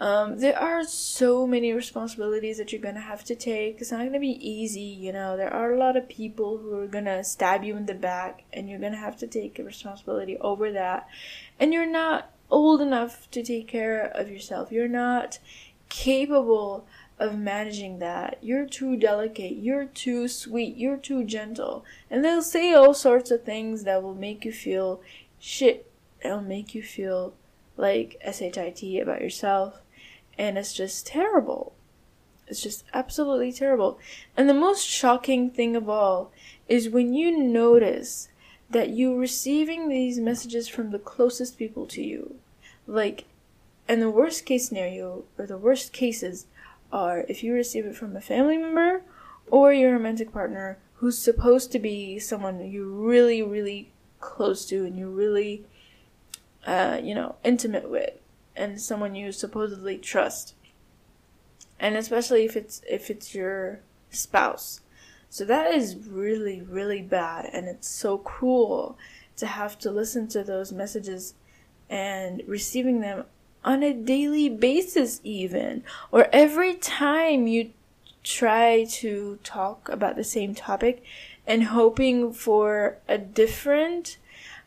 Um, 0.00 0.39
there 0.39 0.59
are 0.59 0.83
so 0.83 1.47
many 1.47 1.73
responsibilities 1.73 2.57
that 2.59 2.73
you're 2.73 2.81
gonna 2.81 3.00
have 3.00 3.23
to 3.25 3.37
take. 3.37 3.81
It's 3.81 3.93
not 3.93 4.05
gonna 4.05 4.19
be 4.19 4.49
easy, 4.49 4.81
you 4.81 5.12
know. 5.12 5.37
There 5.37 5.53
are 5.53 5.73
a 5.73 5.79
lot 5.79 5.97
of 5.97 6.09
people 6.09 6.59
who 6.59 6.75
are 6.81 6.87
gonna 6.89 7.23
stab 7.23 7.62
you 7.62 7.77
in 7.77 7.87
the 7.87 7.95
back, 7.95 8.43
and 8.53 8.69
you're 8.69 8.81
gonna 8.81 8.97
have 8.97 9.19
to 9.19 9.29
take 9.29 9.59
responsibility 9.59 10.39
over 10.39 10.73
that. 10.73 11.07
And 11.61 11.73
you're 11.73 11.87
not 11.87 12.33
old 12.50 12.80
enough 12.80 13.30
to 13.30 13.42
take 13.42 13.69
care 13.69 14.04
of 14.04 14.30
yourself. 14.30 14.73
You're 14.73 14.88
not 14.88 15.38
capable 15.88 16.87
of 17.19 17.38
managing 17.38 17.99
that. 17.99 18.38
You're 18.40 18.66
too 18.66 18.97
delicate. 18.97 19.57
You're 19.57 19.85
too 19.85 20.26
sweet. 20.26 20.76
You're 20.76 20.97
too 20.97 21.23
gentle. 21.23 21.85
And 22.11 22.25
they'll 22.25 22.42
say 22.42 22.73
all 22.73 22.95
sorts 22.95 23.30
of 23.30 23.45
things 23.45 23.85
that 23.85 24.02
will 24.02 24.14
make 24.14 24.45
you 24.45 24.52
feel 24.52 25.02
shit. 25.38 25.90
It'll 26.25 26.40
make 26.40 26.75
you 26.75 26.83
feel 26.83 27.35
like 27.76 28.21
SHIT 28.25 29.00
about 29.02 29.21
yourself. 29.21 29.83
And 30.38 30.57
it's 30.57 30.73
just 30.73 31.07
terrible. 31.07 31.75
It's 32.47 32.62
just 32.62 32.85
absolutely 32.95 33.52
terrible. 33.52 33.99
And 34.37 34.49
the 34.49 34.54
most 34.54 34.87
shocking 34.87 35.50
thing 35.50 35.76
of 35.76 35.88
all 35.88 36.33
is 36.69 36.88
when 36.88 37.12
you 37.12 37.38
notice 37.38 38.29
that 38.71 38.91
you're 38.91 39.19
receiving 39.19 39.89
these 39.89 40.19
messages 40.19 40.69
from 40.69 40.91
the 40.91 40.99
closest 40.99 41.59
people 41.59 41.87
to 41.87 42.03
you. 42.03 42.37
Like, 42.87 43.25
and 43.89 44.00
the 44.00 44.11
worst 44.11 44.47
case 44.47 44.69
scenario, 44.69 45.25
or 45.37 45.47
the 45.47 45.59
worst 45.59 45.93
cases, 45.93 46.47
are 46.93 47.25
if 47.29 47.43
you 47.43 47.53
receive 47.53 47.85
it 47.87 47.97
from 47.97 48.17
a 48.17 48.21
family 48.21 48.57
member 48.57 49.03
or 49.50 49.73
your 49.73 49.93
romantic 49.93 50.33
partner 50.33 50.79
who's 50.95 51.19
supposed 51.19 51.73
to 51.73 51.79
be 51.79 52.19
someone 52.19 52.71
you're 52.71 52.85
really, 52.87 53.43
really 53.43 53.91
close 54.21 54.67
to 54.67 54.85
and 54.85 54.99
you're 54.99 55.09
really, 55.09 55.65
uh, 56.67 57.00
you 57.03 57.15
know, 57.15 57.37
intimate 57.43 57.91
with, 57.91 58.12
and 58.55 58.81
someone 58.81 59.15
you 59.15 59.33
supposedly 59.33 59.97
trust. 59.99 60.55
And 61.79 61.97
especially 61.97 62.45
if 62.45 62.57
it's 62.57 62.83
if 62.89 63.11
it's 63.11 63.35
your 63.35 63.81
spouse. 64.11 64.81
So 65.32 65.44
that 65.44 65.72
is 65.72 65.96
really, 66.08 66.60
really 66.60 67.02
bad, 67.02 67.49
and 67.52 67.66
it's 67.68 67.88
so 67.88 68.18
cruel 68.18 68.99
to 69.37 69.46
have 69.46 69.78
to 69.78 69.90
listen 69.90 70.26
to 70.28 70.42
those 70.42 70.72
messages 70.72 71.34
and 71.88 72.42
receiving 72.46 73.00
them 73.00 73.25
on 73.64 73.82
a 73.84 73.92
daily 73.92 74.49
basis, 74.49 75.20
even, 75.22 75.84
or 76.10 76.28
every 76.32 76.75
time 76.75 77.46
you 77.46 77.70
try 78.25 78.84
to 78.84 79.38
talk 79.44 79.88
about 79.88 80.16
the 80.16 80.25
same 80.25 80.54
topic 80.54 81.02
and 81.46 81.64
hoping 81.64 82.32
for 82.32 82.99
a 83.08 83.16
different, 83.16 84.18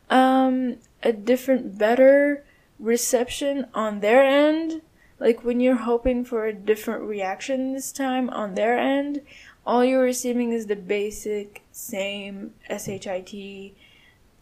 um, 0.09 0.77
a 1.03 1.11
different, 1.11 1.77
better 1.77 2.43
reception 2.79 3.67
on 3.73 3.99
their 3.99 4.23
end. 4.23 4.81
Like 5.19 5.43
when 5.43 5.59
you're 5.59 5.75
hoping 5.75 6.25
for 6.25 6.45
a 6.45 6.53
different 6.53 7.03
reaction 7.03 7.73
this 7.73 7.91
time 7.91 8.29
on 8.29 8.55
their 8.55 8.77
end, 8.77 9.21
all 9.65 9.83
you're 9.83 10.03
receiving 10.03 10.51
is 10.51 10.67
the 10.67 10.75
basic 10.75 11.63
same 11.71 12.53
SHIT 12.69 13.75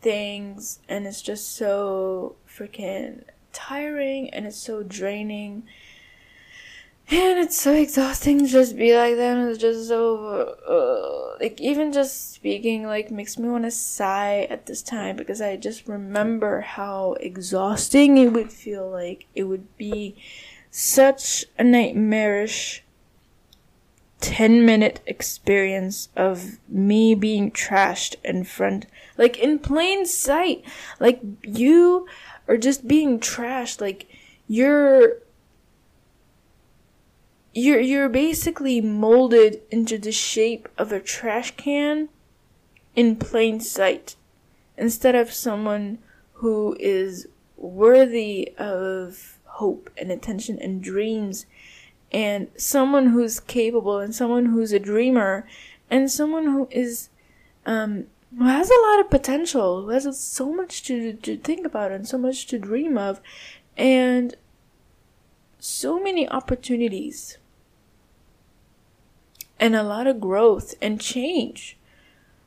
things, 0.01 0.79
and 0.89 1.05
it's 1.05 1.21
just 1.21 1.55
so 1.55 2.35
freaking 2.47 3.23
tiring 3.53 4.29
and 4.31 4.45
it's 4.45 4.57
so 4.57 4.83
draining. 4.83 5.63
And 7.09 7.39
it's 7.39 7.59
so 7.59 7.73
exhausting 7.73 8.39
to 8.39 8.47
just 8.47 8.77
be 8.77 8.95
like. 8.95 9.17
And 9.17 9.49
it's 9.49 9.59
just 9.59 9.89
so, 9.89 10.55
uh, 10.65 11.37
like, 11.43 11.59
even 11.59 11.91
just 11.91 12.33
speaking, 12.33 12.85
like, 12.85 13.11
makes 13.11 13.37
me 13.37 13.49
want 13.49 13.65
to 13.65 13.71
sigh 13.71 14.47
at 14.49 14.65
this 14.65 14.81
time 14.81 15.17
because 15.17 15.41
I 15.41 15.57
just 15.57 15.89
remember 15.89 16.61
how 16.61 17.17
exhausting 17.19 18.17
it 18.17 18.31
would 18.31 18.51
feel 18.51 18.89
like. 18.89 19.25
It 19.35 19.43
would 19.43 19.75
be 19.75 20.15
such 20.69 21.43
a 21.59 21.65
nightmarish 21.65 22.83
10 24.21 24.65
minute 24.65 25.01
experience 25.05 26.09
of 26.15 26.59
me 26.69 27.13
being 27.13 27.51
trashed 27.51 28.15
in 28.23 28.43
front, 28.43 28.85
like, 29.17 29.37
in 29.37 29.59
plain 29.59 30.05
sight. 30.05 30.63
Like, 30.99 31.21
you 31.43 32.07
are 32.47 32.57
just 32.57 32.87
being 32.87 33.19
trashed 33.19 33.79
like 33.79 34.07
you're 34.47 35.19
you're 37.53 37.79
you're 37.79 38.09
basically 38.09 38.81
molded 38.81 39.61
into 39.71 39.97
the 39.97 40.11
shape 40.11 40.67
of 40.77 40.91
a 40.91 40.99
trash 40.99 41.51
can 41.55 42.09
in 42.95 43.15
plain 43.15 43.59
sight 43.59 44.15
instead 44.77 45.15
of 45.15 45.31
someone 45.31 45.97
who 46.33 46.75
is 46.79 47.27
worthy 47.55 48.53
of 48.57 49.39
hope 49.45 49.89
and 49.97 50.11
attention 50.11 50.57
and 50.59 50.83
dreams 50.83 51.45
and 52.11 52.47
someone 52.57 53.07
who's 53.07 53.39
capable 53.39 53.99
and 53.99 54.13
someone 54.13 54.47
who's 54.47 54.73
a 54.73 54.79
dreamer 54.79 55.47
and 55.89 56.11
someone 56.11 56.45
who 56.45 56.67
is 56.71 57.09
um, 57.65 58.07
who 58.37 58.45
has 58.45 58.69
a 58.69 58.81
lot 58.87 58.99
of 58.99 59.09
potential, 59.09 59.83
who 59.83 59.89
has 59.89 60.19
so 60.19 60.51
much 60.53 60.83
to, 60.83 61.13
to 61.13 61.37
think 61.37 61.65
about 61.65 61.91
and 61.91 62.07
so 62.07 62.17
much 62.17 62.47
to 62.47 62.57
dream 62.57 62.97
of, 62.97 63.19
and 63.77 64.35
so 65.59 66.01
many 66.01 66.27
opportunities, 66.29 67.37
and 69.59 69.75
a 69.75 69.83
lot 69.83 70.07
of 70.07 70.21
growth 70.21 70.73
and 70.81 70.99
change, 70.99 71.77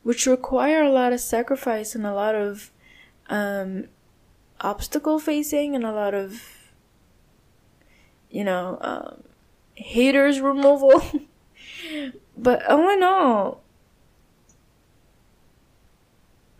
which 0.02 0.26
require 0.26 0.82
a 0.82 0.90
lot 0.90 1.12
of 1.12 1.20
sacrifice 1.20 1.94
and 1.94 2.06
a 2.06 2.14
lot 2.14 2.34
of 2.34 2.72
um, 3.28 3.84
obstacle 4.60 5.18
facing 5.18 5.74
and 5.74 5.84
a 5.84 5.92
lot 5.92 6.14
of, 6.14 6.72
you 8.30 8.42
know, 8.42 8.78
um, 8.80 9.22
haters 9.94 10.40
removal. 10.40 11.02
but 12.36 12.66
all 12.68 12.90
in 12.90 13.02
all, 13.02 13.62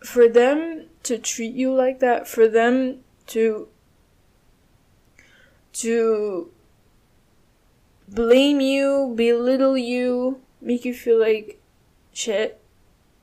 for 0.03 0.29
them 0.29 0.85
to 1.03 1.17
treat 1.17 1.53
you 1.53 1.73
like 1.73 1.99
that, 1.99 2.27
for 2.27 2.47
them 2.47 3.01
to 3.27 3.67
to 5.73 6.49
blame 8.07 8.61
you, 8.61 9.13
belittle 9.15 9.77
you, 9.77 10.39
make 10.61 10.85
you 10.85 10.93
feel 10.93 11.19
like 11.19 11.59
shit. 12.13 12.61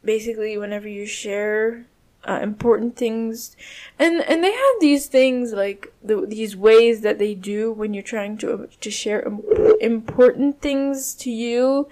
Basically, 0.04 0.58
whenever 0.58 0.88
you 0.88 1.06
share 1.06 1.86
uh, 2.28 2.38
important 2.42 2.96
things, 2.96 3.56
and 3.98 4.20
and 4.22 4.42
they 4.44 4.52
have 4.52 4.74
these 4.80 5.06
things 5.06 5.52
like 5.52 5.92
the, 6.02 6.24
these 6.26 6.56
ways 6.56 7.00
that 7.00 7.18
they 7.18 7.34
do 7.34 7.72
when 7.72 7.94
you're 7.94 8.02
trying 8.02 8.36
to 8.38 8.68
to 8.80 8.90
share 8.90 9.26
important 9.80 10.60
things 10.60 11.14
to 11.14 11.30
you. 11.30 11.88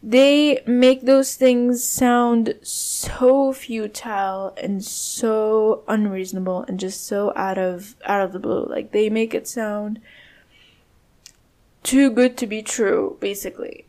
They 0.00 0.62
make 0.64 1.02
those 1.02 1.34
things 1.34 1.82
sound 1.82 2.54
so 2.62 3.52
futile 3.52 4.54
and 4.56 4.84
so 4.84 5.82
unreasonable 5.88 6.64
and 6.68 6.78
just 6.78 7.04
so 7.06 7.32
out 7.34 7.58
of 7.58 7.96
out 8.04 8.22
of 8.22 8.32
the 8.32 8.38
blue. 8.38 8.66
Like 8.66 8.92
they 8.92 9.10
make 9.10 9.34
it 9.34 9.48
sound 9.48 10.00
too 11.82 12.10
good 12.10 12.36
to 12.36 12.46
be 12.46 12.62
true 12.62 13.16
basically 13.20 13.87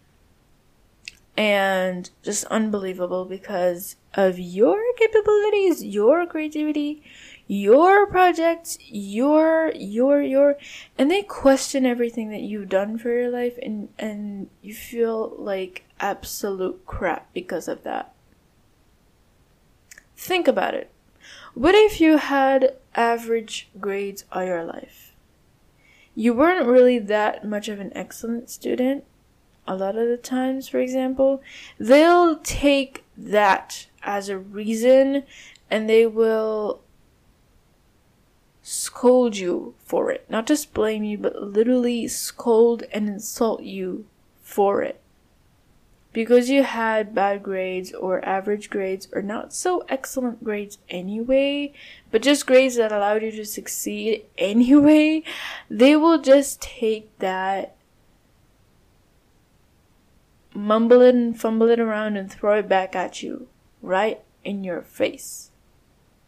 and 1.40 2.10
just 2.22 2.44
unbelievable 2.46 3.24
because 3.24 3.96
of 4.14 4.38
your 4.38 4.80
capabilities 4.98 5.84
your 5.84 6.26
creativity 6.26 7.02
your 7.52 8.06
projects, 8.06 8.78
your, 8.86 9.72
your, 9.74 10.22
your, 10.22 10.56
and 11.00 11.10
they 11.10 11.24
question 11.24 11.84
everything 11.84 12.30
that 12.30 12.42
you've 12.42 12.70
done 12.70 13.00
for 13.00 13.10
your 13.10 13.32
life 13.32 13.58
and, 13.64 13.90
and 13.98 14.52
you 14.62 14.72
feel 14.72 15.34
like 15.36 15.84
absolute 16.00 16.86
crap 16.86 17.34
because 17.34 17.68
of 17.68 17.82
that. 17.82 18.14
Think 20.16 20.48
about 20.48 20.76
it. 20.76 20.92
What 21.56 21.74
if 21.74 22.00
you 22.00 22.18
had 22.18 22.76
average 22.94 23.70
grades 23.80 24.26
all 24.32 24.44
your 24.44 24.64
life? 24.64 25.16
You 26.14 26.36
weren't 26.36 26.68
really 26.68 27.00
that 27.00 27.44
much 27.44 27.68
of 27.68 27.80
an 27.80 27.92
excellent 27.96 28.52
student. 28.52 29.06
A 29.70 29.76
lot 29.76 29.96
of 29.96 30.08
the 30.08 30.18
times, 30.18 30.68
for 30.68 30.80
example, 30.80 31.44
they'll 31.78 32.38
take 32.38 33.04
that 33.16 33.86
as 34.02 34.28
a 34.28 34.38
reason 34.38 35.24
and 35.70 35.88
they 35.88 36.08
will 36.08 36.82
scold 38.64 39.38
you 39.38 39.76
for 39.86 40.12
it. 40.12 40.26
Not 40.28 40.48
just 40.48 40.74
blame 40.74 41.04
you, 41.04 41.20
but 41.20 41.42
literally 41.42 42.08
scold 42.08 42.82
and 42.92 43.08
insult 43.08 43.62
you 43.62 44.06
for 44.42 44.82
it. 44.82 45.00
Because 46.14 46.50
you 46.50 46.64
had 46.64 47.14
bad 47.14 47.44
grades 47.44 47.94
or 47.94 48.26
average 48.26 48.72
grades 48.72 49.08
or 49.14 49.22
not 49.22 49.54
so 49.54 49.86
excellent 49.88 50.44
grades 50.44 50.80
anyway, 50.90 51.74
but 52.10 52.24
just 52.24 52.48
grades 52.48 52.78
that 52.78 52.92
allowed 52.92 53.22
you 53.22 53.32
to 53.34 53.46
succeed 53.46 54.26
anyway, 54.40 55.22
they 55.70 55.96
will 55.96 56.20
just 56.20 56.60
take 56.60 57.16
that, 57.20 57.76
mumble 60.54 61.02
it 61.02 61.16
and 61.16 61.40
fumble 61.40 61.70
it 61.70 61.80
around 61.80 62.18
and 62.18 62.32
throw 62.32 62.60
it 62.60 62.68
back 62.68 62.96
at 62.96 63.22
you 63.22 63.48
right 63.82 64.22
in 64.44 64.64
your 64.64 64.82
face. 64.82 65.52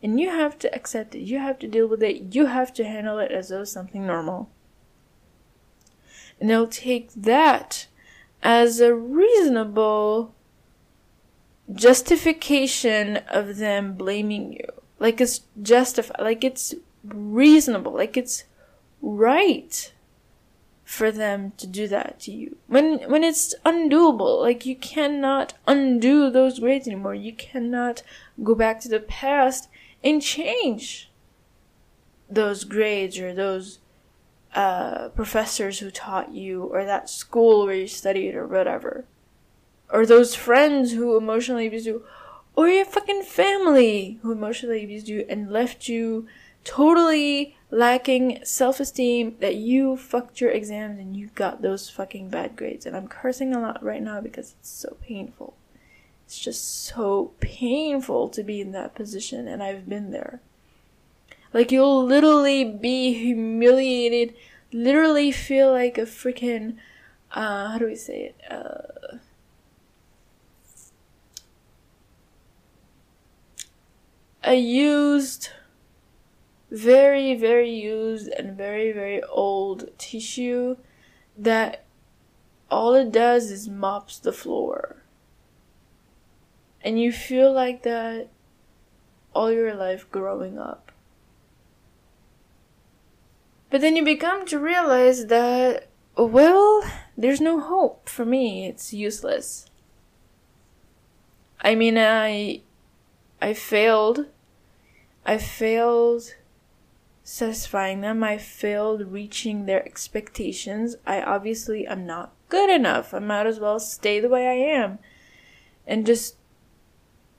And 0.03 0.19
you 0.19 0.29
have 0.29 0.57
to 0.59 0.73
accept 0.73 1.15
it. 1.15 1.21
You 1.21 1.39
have 1.39 1.59
to 1.59 1.67
deal 1.67 1.87
with 1.87 2.01
it. 2.01 2.33
You 2.33 2.47
have 2.47 2.73
to 2.73 2.83
handle 2.83 3.19
it 3.19 3.31
as 3.31 3.49
though 3.49 3.63
something 3.63 4.05
normal. 4.05 4.49
And 6.39 6.49
they'll 6.49 6.67
take 6.67 7.11
that 7.13 7.87
as 8.41 8.79
a 8.79 8.95
reasonable 8.95 10.33
justification 11.71 13.17
of 13.29 13.57
them 13.57 13.93
blaming 13.93 14.53
you. 14.53 14.65
Like 14.97 15.21
it's 15.21 15.41
justified, 15.61 16.19
like 16.19 16.43
it's 16.43 16.73
reasonable, 17.03 17.93
like 17.93 18.17
it's 18.17 18.45
right 19.01 19.93
for 20.91 21.09
them 21.09 21.53
to 21.55 21.65
do 21.65 21.87
that 21.87 22.19
to 22.19 22.31
you. 22.33 22.57
When 22.67 23.09
when 23.09 23.23
it's 23.23 23.55
undoable, 23.65 24.41
like 24.41 24.65
you 24.65 24.75
cannot 24.75 25.53
undo 25.65 26.29
those 26.29 26.59
grades 26.59 26.85
anymore. 26.85 27.15
You 27.15 27.31
cannot 27.31 28.03
go 28.43 28.55
back 28.55 28.81
to 28.81 28.89
the 28.89 28.99
past 28.99 29.69
and 30.03 30.21
change 30.21 31.09
those 32.29 32.65
grades 32.65 33.17
or 33.19 33.33
those 33.33 33.79
uh, 34.53 35.07
professors 35.09 35.79
who 35.79 35.91
taught 35.91 36.33
you 36.33 36.63
or 36.63 36.83
that 36.83 37.09
school 37.09 37.65
where 37.65 37.75
you 37.75 37.87
studied 37.87 38.35
or 38.35 38.45
whatever. 38.45 39.05
Or 39.89 40.05
those 40.05 40.35
friends 40.35 40.91
who 40.91 41.15
emotionally 41.15 41.67
abused 41.67 41.85
you. 41.85 42.03
Or 42.53 42.67
your 42.67 42.83
fucking 42.83 43.23
family 43.23 44.19
who 44.23 44.33
emotionally 44.33 44.83
abused 44.83 45.07
you 45.07 45.25
and 45.29 45.49
left 45.49 45.87
you 45.87 46.27
totally 46.63 47.57
lacking 47.69 48.39
self-esteem 48.43 49.37
that 49.39 49.55
you 49.55 49.95
fucked 49.95 50.41
your 50.41 50.51
exams 50.51 50.99
and 50.99 51.15
you 51.15 51.29
got 51.35 51.61
those 51.61 51.89
fucking 51.89 52.29
bad 52.29 52.55
grades. 52.55 52.85
And 52.85 52.95
I'm 52.95 53.07
cursing 53.07 53.55
a 53.55 53.59
lot 53.59 53.83
right 53.83 54.01
now 54.01 54.21
because 54.21 54.55
it's 54.59 54.69
so 54.69 54.97
painful. 55.01 55.55
It's 56.25 56.39
just 56.39 56.85
so 56.85 57.31
painful 57.39 58.29
to 58.29 58.43
be 58.43 58.61
in 58.61 58.71
that 58.73 58.95
position 58.95 59.47
and 59.47 59.63
I've 59.63 59.87
been 59.87 60.11
there. 60.11 60.41
Like 61.53 61.71
you'll 61.71 62.05
literally 62.05 62.63
be 62.63 63.13
humiliated, 63.13 64.35
literally 64.71 65.31
feel 65.31 65.71
like 65.71 65.97
a 65.97 66.01
freaking 66.01 66.77
uh 67.33 67.69
how 67.69 67.77
do 67.77 67.85
we 67.85 67.95
say 67.95 68.33
it? 68.33 68.35
Uh 68.49 69.17
a 74.43 74.55
used 74.55 75.49
very 76.71 77.35
very 77.35 77.69
used 77.69 78.29
and 78.29 78.57
very 78.57 78.91
very 78.91 79.21
old 79.23 79.89
tissue 79.97 80.77
that 81.37 81.85
all 82.71 82.95
it 82.95 83.11
does 83.11 83.51
is 83.51 83.67
mops 83.67 84.17
the 84.17 84.31
floor. 84.31 85.03
And 86.83 86.99
you 86.99 87.11
feel 87.11 87.51
like 87.51 87.83
that 87.83 88.29
all 89.33 89.51
your 89.51 89.75
life 89.75 90.09
growing 90.09 90.57
up. 90.57 90.91
But 93.69 93.81
then 93.81 93.95
you 93.95 94.03
become 94.03 94.45
to 94.47 94.59
realize 94.59 95.27
that, 95.27 95.87
well, 96.17 96.83
there's 97.17 97.39
no 97.39 97.59
hope 97.59 98.09
for 98.09 98.25
me. 98.25 98.67
It's 98.67 98.93
useless. 98.93 99.65
I 101.61 101.75
mean, 101.75 101.97
I, 101.97 102.61
I 103.41 103.53
failed. 103.53 104.25
I 105.25 105.37
failed 105.37 106.33
satisfying 107.31 108.01
them. 108.01 108.23
I 108.23 108.37
failed 108.37 109.11
reaching 109.11 109.65
their 109.65 109.85
expectations. 109.85 110.97
I 111.07 111.21
obviously 111.21 111.87
am 111.87 112.05
not 112.05 112.33
good 112.49 112.69
enough. 112.69 113.13
I 113.13 113.19
might 113.19 113.47
as 113.47 113.59
well 113.59 113.79
stay 113.79 114.19
the 114.19 114.29
way 114.29 114.47
I 114.47 114.77
am 114.77 114.99
and 115.87 116.05
just 116.05 116.35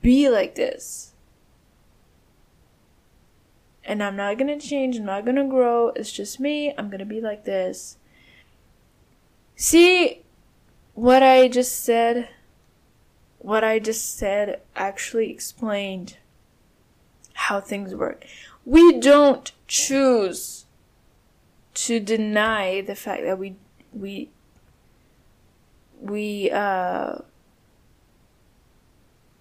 be 0.01 0.29
like 0.29 0.55
this 0.55 1.13
and 3.85 4.01
I'm 4.01 4.15
not 4.15 4.37
gonna 4.37 4.59
change, 4.59 4.97
I'm 4.97 5.05
not 5.05 5.25
gonna 5.25 5.47
grow, 5.47 5.89
it's 5.89 6.11
just 6.11 6.39
me, 6.39 6.73
I'm 6.77 6.89
gonna 6.89 7.05
be 7.05 7.21
like 7.21 7.45
this. 7.45 7.97
See 9.55 10.23
what 10.93 11.21
I 11.21 11.47
just 11.47 11.83
said? 11.83 12.29
What 13.39 13.63
I 13.63 13.79
just 13.79 14.17
said 14.17 14.61
actually 14.75 15.29
explained 15.29 16.17
how 17.33 17.59
things 17.59 17.93
work. 17.93 18.25
We 18.65 18.99
don't 18.99 19.51
choose 19.67 20.65
to 21.73 21.99
deny 21.99 22.81
the 22.81 22.95
fact 22.95 23.23
that 23.23 23.39
we 23.39 23.55
we 23.91 24.29
we 25.99 26.51
uh 26.51 27.17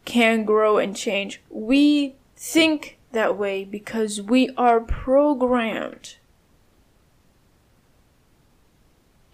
can 0.04 0.44
grow 0.44 0.78
and 0.78 0.96
change. 0.96 1.40
We 1.50 2.16
think 2.36 2.98
that 3.12 3.36
way 3.36 3.64
because 3.64 4.20
we 4.20 4.50
are 4.56 4.80
programmed 4.80 6.16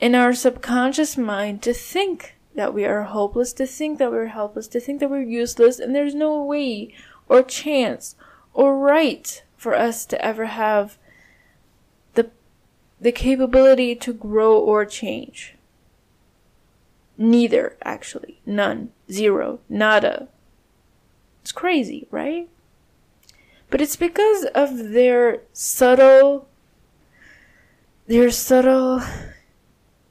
in 0.01 0.15
our 0.15 0.33
subconscious 0.33 1.17
mind 1.17 1.63
to 1.63 1.73
think 1.73 2.37
that 2.55 2.75
we 2.75 2.85
are 2.85 3.05
hopeless, 3.05 3.53
to 3.55 3.67
think 3.67 3.99
that 3.99 4.11
we're 4.11 4.27
helpless, 4.27 4.69
to 4.69 4.81
think 4.81 5.01
that 5.01 5.11
we're 5.11 5.23
useless, 5.23 5.79
and 5.79 5.95
there's 5.95 6.15
no 6.15 6.43
way 6.43 6.93
or 7.29 7.43
chance 7.43 8.17
or 8.53 8.79
right 8.79 9.43
for 9.59 9.75
us 9.75 10.07
to 10.07 10.25
ever 10.25 10.47
have 10.47 10.97
the 12.15 12.31
the 12.99 13.13
capability 13.13 13.95
to 13.97 14.15
grow 14.15 14.57
or 14.57 14.87
change. 14.87 15.57
Neither, 17.19 17.77
actually. 17.83 18.41
None. 18.47 18.93
Zero. 19.11 19.59
Nada. 19.69 20.29
It's 21.43 21.53
crazy, 21.53 22.07
right? 22.11 22.49
But 23.71 23.81
it's 23.81 23.97
because 23.97 24.45
of 24.55 24.91
their 24.91 25.43
subtle, 25.53 26.49
their 28.07 28.31
subtle, 28.31 29.03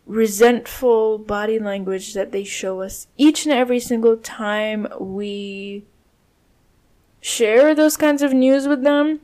resentful 0.05 1.17
body 1.17 1.59
language 1.59 2.13
that 2.13 2.31
they 2.31 2.43
show 2.43 2.81
us 2.81 3.07
each 3.17 3.45
and 3.45 3.53
every 3.53 3.79
single 3.79 4.17
time 4.17 4.87
we 4.99 5.85
share 7.21 7.73
those 7.73 7.97
kinds 7.97 8.21
of 8.21 8.33
news 8.33 8.67
with 8.67 8.83
them. 8.83 9.21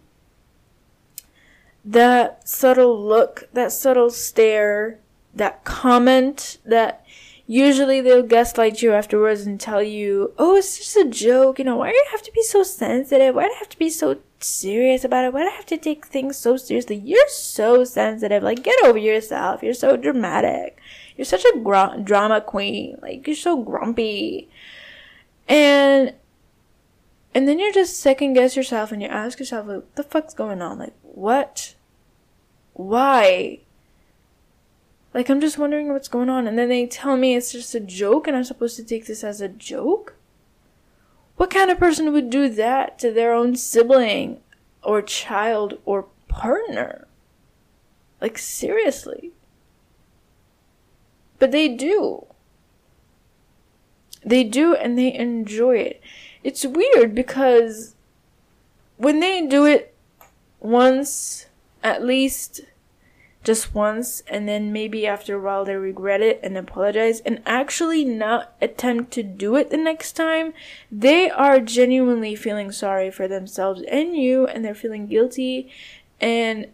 That 1.86 2.48
subtle 2.48 3.06
look, 3.06 3.50
that 3.54 3.72
subtle 3.72 4.10
stare, 4.10 5.00
that 5.34 5.64
comment, 5.66 6.60
that 6.66 7.06
usually 7.46 8.00
they'll 8.02 8.24
gaslight 8.24 8.82
you 8.82 8.94
afterwards 8.94 9.42
and 9.42 9.60
tell 9.60 9.84
you, 9.84 10.34
oh, 10.38 10.56
it's 10.56 10.78
just 10.78 10.96
a 10.96 11.10
joke. 11.10 11.60
You 11.60 11.66
know, 11.66 11.78
why 11.78 11.90
do 11.90 11.96
you 11.96 12.06
have 12.12 12.22
to 12.24 12.32
be 12.32 12.44
so 12.44 12.64
sensitive? 12.64 13.36
Why 13.36 13.44
do 13.44 13.50
you 13.50 13.60
have 13.60 13.70
to 13.70 13.80
be 13.80 13.90
so 13.90 14.20
serious 14.40 15.04
about 15.04 15.26
it? 15.26 15.34
Why 15.34 15.42
do 15.42 15.50
I 15.50 15.56
have 15.56 15.66
to 15.68 15.78
take 15.78 16.06
things 16.06 16.38
so 16.38 16.58
seriously? 16.58 16.96
You're 16.96 17.28
so 17.28 17.84
sensitive. 17.84 18.44
Like, 18.44 18.64
get 18.64 18.84
over 18.86 18.98
yourself. 18.98 19.62
You're 19.62 19.74
so 19.74 19.98
dramatic. 19.98 20.78
You're 21.18 21.26
such 21.26 21.46
a 21.46 21.60
gr- 21.60 22.02
drama 22.04 22.42
queen. 22.42 22.98
Like, 23.02 23.28
you're 23.28 23.36
so 23.36 23.62
grumpy. 23.62 24.50
And, 25.48 26.14
and 27.34 27.48
then 27.48 27.60
you 27.60 27.74
just 27.74 28.00
second 28.00 28.34
guess 28.34 28.56
yourself 28.56 28.92
and 28.92 29.02
you 29.02 29.08
ask 29.08 29.40
yourself, 29.40 29.66
what 29.66 29.96
the 29.96 30.04
fuck's 30.04 30.34
going 30.34 30.62
on? 30.62 30.78
Like, 30.78 30.94
what? 31.02 31.76
Why? 32.74 33.60
Like, 35.14 35.30
I'm 35.30 35.42
just 35.42 35.58
wondering 35.58 35.92
what's 35.92 36.08
going 36.08 36.30
on. 36.30 36.48
And 36.48 36.58
then 36.58 36.70
they 36.70 36.86
tell 36.86 37.18
me 37.18 37.36
it's 37.36 37.52
just 37.52 37.76
a 37.76 37.80
joke 37.80 38.28
and 38.28 38.36
I'm 38.36 38.44
supposed 38.44 38.76
to 38.78 38.84
take 38.84 39.06
this 39.06 39.24
as 39.24 39.42
a 39.42 39.50
joke? 39.50 40.16
What 41.38 41.50
kind 41.50 41.72
of 41.72 41.80
person 41.80 42.14
would 42.14 42.30
do 42.30 42.50
that 42.50 43.00
to 43.00 43.12
their 43.12 43.34
own 43.34 43.56
sibling 43.56 44.42
or 44.84 45.02
child 45.02 45.80
or 45.86 46.08
partner? 46.28 47.08
Like, 48.22 48.38
seriously. 48.38 49.32
But 51.40 51.52
they 51.52 51.68
do. 51.68 52.28
They 54.26 54.44
do 54.44 54.76
and 54.76 54.98
they 54.98 55.14
enjoy 55.14 55.78
it. 55.78 56.02
It's 56.44 56.66
weird 56.66 57.16
because 57.16 57.96
when 58.98 59.20
they 59.20 59.46
do 59.46 59.66
it 59.66 59.96
once, 60.60 61.48
at 61.84 62.04
least 62.04 62.62
just 63.44 63.76
once 63.76 64.24
and 64.28 64.48
then 64.48 64.72
maybe 64.72 65.06
after 65.06 65.36
a 65.36 65.42
while 65.42 65.66
they 65.66 65.76
regret 65.76 66.22
it 66.22 66.40
and 66.42 66.58
apologize 66.58 67.20
and 67.22 67.42
actually 67.46 68.06
not 68.06 68.56
attempt 68.62 69.12
to 69.12 69.22
do 69.22 69.56
it 69.56 69.70
the 69.70 69.78
next 69.78 70.14
time, 70.14 70.54
they 70.92 71.30
are 71.30 71.60
genuinely 71.60 72.36
feeling 72.36 72.72
sorry 72.72 73.12
for 73.12 73.28
themselves 73.28 73.82
and 73.90 74.16
you 74.16 74.48
and 74.48 74.64
they're 74.64 74.74
feeling 74.74 75.08
guilty. 75.08 75.70
And 76.22 76.68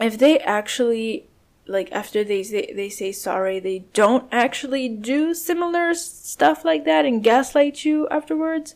if 0.00 0.18
they 0.18 0.40
actually 0.40 1.28
like 1.70 1.90
after 1.92 2.24
they 2.24 2.42
say 2.42 2.72
they 2.74 2.88
say 2.88 3.12
sorry 3.12 3.58
they 3.60 3.80
don't 3.92 4.28
actually 4.32 4.88
do 4.88 5.32
similar 5.32 5.94
stuff 5.94 6.64
like 6.64 6.84
that 6.84 7.04
and 7.04 7.22
gaslight 7.22 7.84
you 7.84 8.08
afterwards 8.08 8.74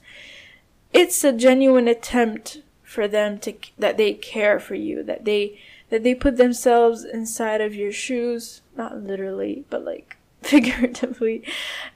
it's 0.93 1.25
a 1.25 1.33
genuine 1.33 1.89
attempt 1.89 2.63
for 2.83 3.09
them 3.09 3.39
to 3.39 3.53
that 3.79 3.97
they 3.97 4.15
care 4.15 4.61
for 4.61 4.75
you 4.75 5.03
that 5.03 5.25
they 5.25 5.59
that 5.95 6.03
they 6.03 6.15
put 6.15 6.37
themselves 6.37 7.05
inside 7.05 7.61
of 7.61 7.73
your 7.73 7.93
shoes, 7.93 8.63
not 8.77 9.03
literally, 9.03 9.65
but 9.71 9.85
like 9.85 10.17
figuratively, 10.43 11.45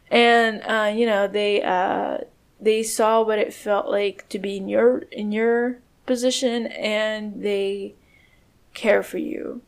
and 0.08 0.62
uh, 0.62 0.92
you 0.94 1.04
know 1.04 1.26
they 1.26 1.62
uh, 1.62 2.18
they 2.60 2.82
saw 2.84 3.22
what 3.22 3.40
it 3.40 3.52
felt 3.52 3.88
like 3.88 4.28
to 4.28 4.38
be 4.38 4.56
in 4.56 4.68
your 4.68 4.98
in 5.10 5.32
your 5.32 5.78
position, 6.06 6.66
and 6.68 7.42
they 7.42 7.94
care 8.72 9.02
for 9.02 9.18
you. 9.18 9.62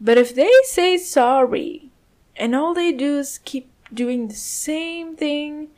But 0.00 0.16
if 0.16 0.34
they 0.34 0.50
say 0.64 0.96
sorry 0.96 1.90
and 2.36 2.54
all 2.54 2.72
they 2.72 2.92
do 2.92 3.18
is 3.18 3.38
keep 3.44 3.70
doing 3.92 4.28
the 4.28 4.34
same 4.34 5.14
thing 5.14 5.68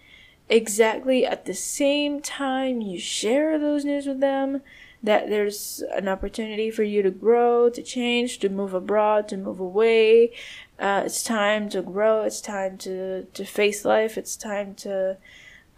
exactly 0.48 1.24
at 1.24 1.46
the 1.46 1.54
same 1.54 2.20
time 2.20 2.80
you 2.80 2.98
share 2.98 3.58
those 3.58 3.84
news 3.84 4.06
with 4.06 4.20
them, 4.20 4.60
that 5.02 5.28
there's 5.28 5.82
an 5.92 6.06
opportunity 6.06 6.70
for 6.70 6.84
you 6.84 7.02
to 7.02 7.10
grow, 7.10 7.68
to 7.70 7.82
change, 7.82 8.38
to 8.38 8.48
move 8.48 8.74
abroad, 8.74 9.26
to 9.28 9.36
move 9.36 9.58
away. 9.58 10.32
Uh, 10.78 11.02
it's 11.06 11.24
time 11.24 11.68
to 11.70 11.82
grow. 11.82 12.22
It's 12.22 12.40
time 12.40 12.78
to, 12.78 13.24
to 13.24 13.44
face 13.44 13.84
life. 13.84 14.16
It's 14.16 14.36
time 14.36 14.74
to 14.76 15.16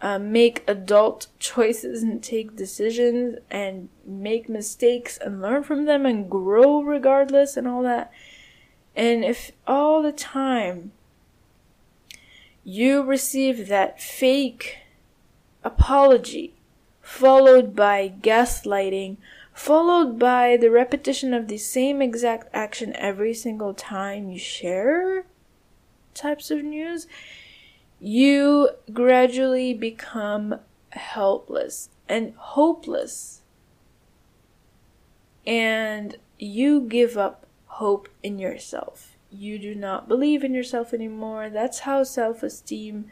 uh, 0.01 0.19
make 0.19 0.63
adult 0.67 1.27
choices 1.39 2.03
and 2.03 2.21
take 2.21 2.55
decisions 2.55 3.39
and 3.49 3.89
make 4.05 4.47
mistakes 4.47 5.17
and 5.17 5.41
learn 5.41 5.63
from 5.63 5.85
them 5.85 6.05
and 6.05 6.29
grow 6.29 6.81
regardless 6.83 7.57
and 7.57 7.67
all 7.67 7.81
that. 7.81 8.11
And 8.95 9.25
if 9.25 9.51
all 9.67 10.01
the 10.01 10.11
time 10.11 10.91
you 12.63 13.03
receive 13.03 13.67
that 13.67 14.01
fake 14.01 14.79
apology 15.63 16.53
followed 17.01 17.75
by 17.75 18.11
gaslighting, 18.21 19.17
followed 19.53 20.17
by 20.17 20.57
the 20.57 20.71
repetition 20.71 21.33
of 21.33 21.47
the 21.47 21.57
same 21.57 22.01
exact 22.01 22.49
action 22.53 22.95
every 22.95 23.33
single 23.33 23.73
time 23.73 24.29
you 24.29 24.39
share 24.39 25.25
types 26.13 26.49
of 26.49 26.63
news, 26.63 27.07
you 27.99 28.69
gradually 28.91 29.73
become 29.73 30.59
helpless 30.89 31.89
and 32.09 32.33
hopeless. 32.35 33.41
And 35.45 36.17
you 36.39 36.81
give 36.81 37.17
up 37.17 37.44
hope 37.75 38.07
in 38.23 38.39
yourself. 38.39 39.17
You 39.29 39.59
do 39.59 39.75
not 39.75 40.07
believe 40.07 40.45
in 40.45 40.53
yourself 40.53 40.93
anymore. 40.93 41.49
That's 41.49 41.79
how 41.79 42.03
self 42.03 42.41
esteem 42.41 43.11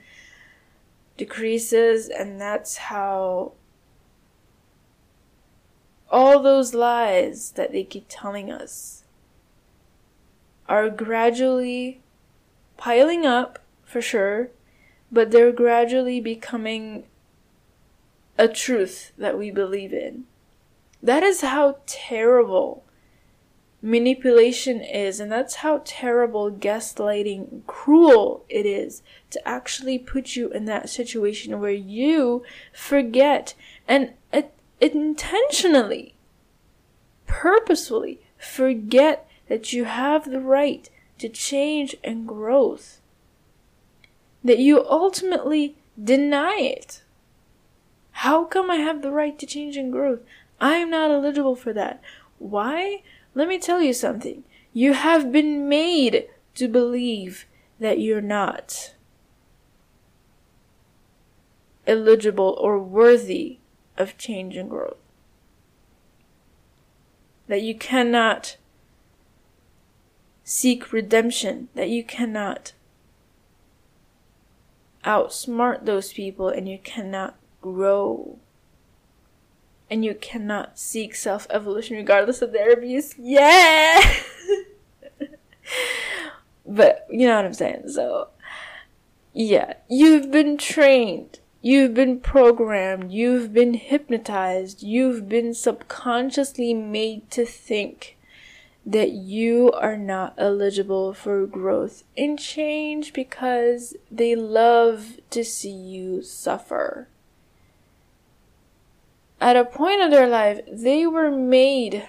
decreases, 1.17 2.07
and 2.07 2.39
that's 2.39 2.77
how 2.77 3.51
all 6.09 6.41
those 6.41 6.73
lies 6.73 7.51
that 7.51 7.73
they 7.73 7.83
keep 7.83 8.05
telling 8.07 8.49
us 8.49 9.03
are 10.69 10.89
gradually 10.89 12.01
piling 12.77 13.25
up 13.25 13.59
for 13.83 14.01
sure, 14.01 14.49
but 15.11 15.31
they're 15.31 15.51
gradually 15.51 16.21
becoming 16.21 17.03
a 18.37 18.47
truth 18.47 19.11
that 19.17 19.37
we 19.37 19.51
believe 19.51 19.91
in. 19.91 20.23
That 21.01 21.21
is 21.21 21.41
how 21.41 21.79
terrible 21.85 22.82
manipulation 23.83 24.81
is, 24.81 25.19
and 25.19 25.29
that's 25.29 25.55
how 25.55 25.81
terrible 25.83 26.49
gaslighting, 26.49 27.65
cruel 27.67 28.45
it 28.47 28.65
is 28.65 29.03
to 29.29 29.47
actually 29.47 29.99
put 29.99 30.37
you 30.37 30.49
in 30.51 30.63
that 30.65 30.89
situation 30.89 31.59
where 31.59 31.69
you 31.69 32.43
forget 32.71 33.53
and 33.85 34.13
it 34.31 34.53
intentionally, 34.79 36.15
purposefully 37.27 38.21
forget 38.37 39.27
that 39.49 39.73
you 39.73 39.83
have 39.83 40.31
the 40.31 40.39
right 40.39 40.89
to 41.19 41.27
change 41.27 41.95
and 42.05 42.25
growth. 42.25 43.01
That 44.45 44.59
you 44.59 44.85
ultimately 44.85 45.75
deny 46.01 46.57
it. 46.59 47.03
How 48.11 48.45
come 48.45 48.71
I 48.71 48.77
have 48.77 49.01
the 49.01 49.11
right 49.11 49.37
to 49.39 49.45
change 49.45 49.75
and 49.75 49.91
growth? 49.91 50.21
I 50.61 50.75
am 50.75 50.89
not 50.89 51.11
eligible 51.11 51.55
for 51.55 51.73
that. 51.73 52.01
Why? 52.39 53.03
Let 53.35 53.47
me 53.47 53.57
tell 53.57 53.81
you 53.81 53.93
something. 53.93 54.43
You 54.73 54.93
have 54.93 55.31
been 55.31 55.67
made 55.67 56.27
to 56.55 56.67
believe 56.67 57.45
that 57.79 57.99
you're 57.99 58.21
not 58.21 58.93
eligible 61.85 62.57
or 62.59 62.79
worthy 62.79 63.57
of 63.97 64.17
change 64.17 64.55
and 64.55 64.69
growth. 64.69 64.97
That 67.47 67.61
you 67.61 67.75
cannot 67.75 68.57
seek 70.43 70.91
redemption, 70.93 71.69
that 71.75 71.89
you 71.89 72.03
cannot 72.03 72.73
outsmart 75.03 75.85
those 75.85 76.13
people, 76.13 76.47
and 76.47 76.67
you 76.69 76.77
cannot 76.77 77.35
grow. 77.61 78.39
And 79.93 80.03
you 80.03 80.15
cannot 80.15 80.79
seek 80.79 81.13
self 81.13 81.45
evolution 81.51 81.97
regardless 81.97 82.41
of 82.41 82.51
their 82.51 82.73
abuse. 82.73 83.13
Yeah! 83.19 84.01
but 86.65 87.05
you 87.11 87.27
know 87.27 87.35
what 87.35 87.45
I'm 87.45 87.53
saying. 87.53 87.89
So, 87.89 88.29
yeah, 89.33 89.75
you've 89.87 90.31
been 90.31 90.57
trained 90.57 91.39
You've 91.65 91.93
been 91.93 92.19
programmed, 92.19 93.13
you've 93.13 93.53
been 93.53 93.75
hypnotized, 93.75 94.83
you've 94.83 95.29
been 95.29 95.53
subconsciously 95.53 96.73
made 96.73 97.31
to 97.31 97.45
think 97.45 98.17
that 98.85 99.11
you 99.11 99.71
are 99.71 99.95
not 99.95 100.33
eligible 100.37 101.13
for 101.13 101.47
growth 101.47 102.03
and 102.17 102.37
change 102.37 103.13
because 103.13 103.95
they 104.11 104.35
love 104.35 105.21
to 105.29 105.45
see 105.45 105.71
you 105.71 106.21
suffer. 106.21 107.07
At 109.43 109.57
a 109.57 109.65
point 109.65 110.01
of 110.01 110.09
their 110.09 110.25
life, 110.25 110.61
they 110.71 111.05
were 111.05 111.29
made 111.29 112.07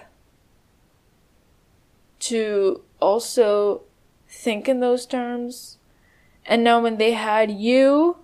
to 2.19 2.81
also 3.01 3.81
think 4.25 4.69
in 4.69 4.79
those 4.79 5.05
terms. 5.05 5.77
And 6.45 6.63
now, 6.63 6.81
when 6.81 6.95
they 6.95 7.11
had 7.11 7.51
you 7.51 8.19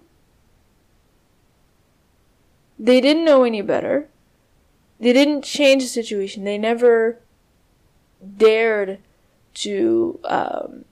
they 2.80 3.02
didn't 3.02 3.26
know 3.26 3.43
any 3.43 3.62
better. 3.62 4.08
They 4.97 5.12
didn't 5.12 5.43
change 5.43 5.84
the 5.84 5.89
situation. 5.89 6.45
They 6.45 6.58
never 6.58 7.19
dared 8.38 9.00
to, 9.56 10.21
um, 10.24 10.86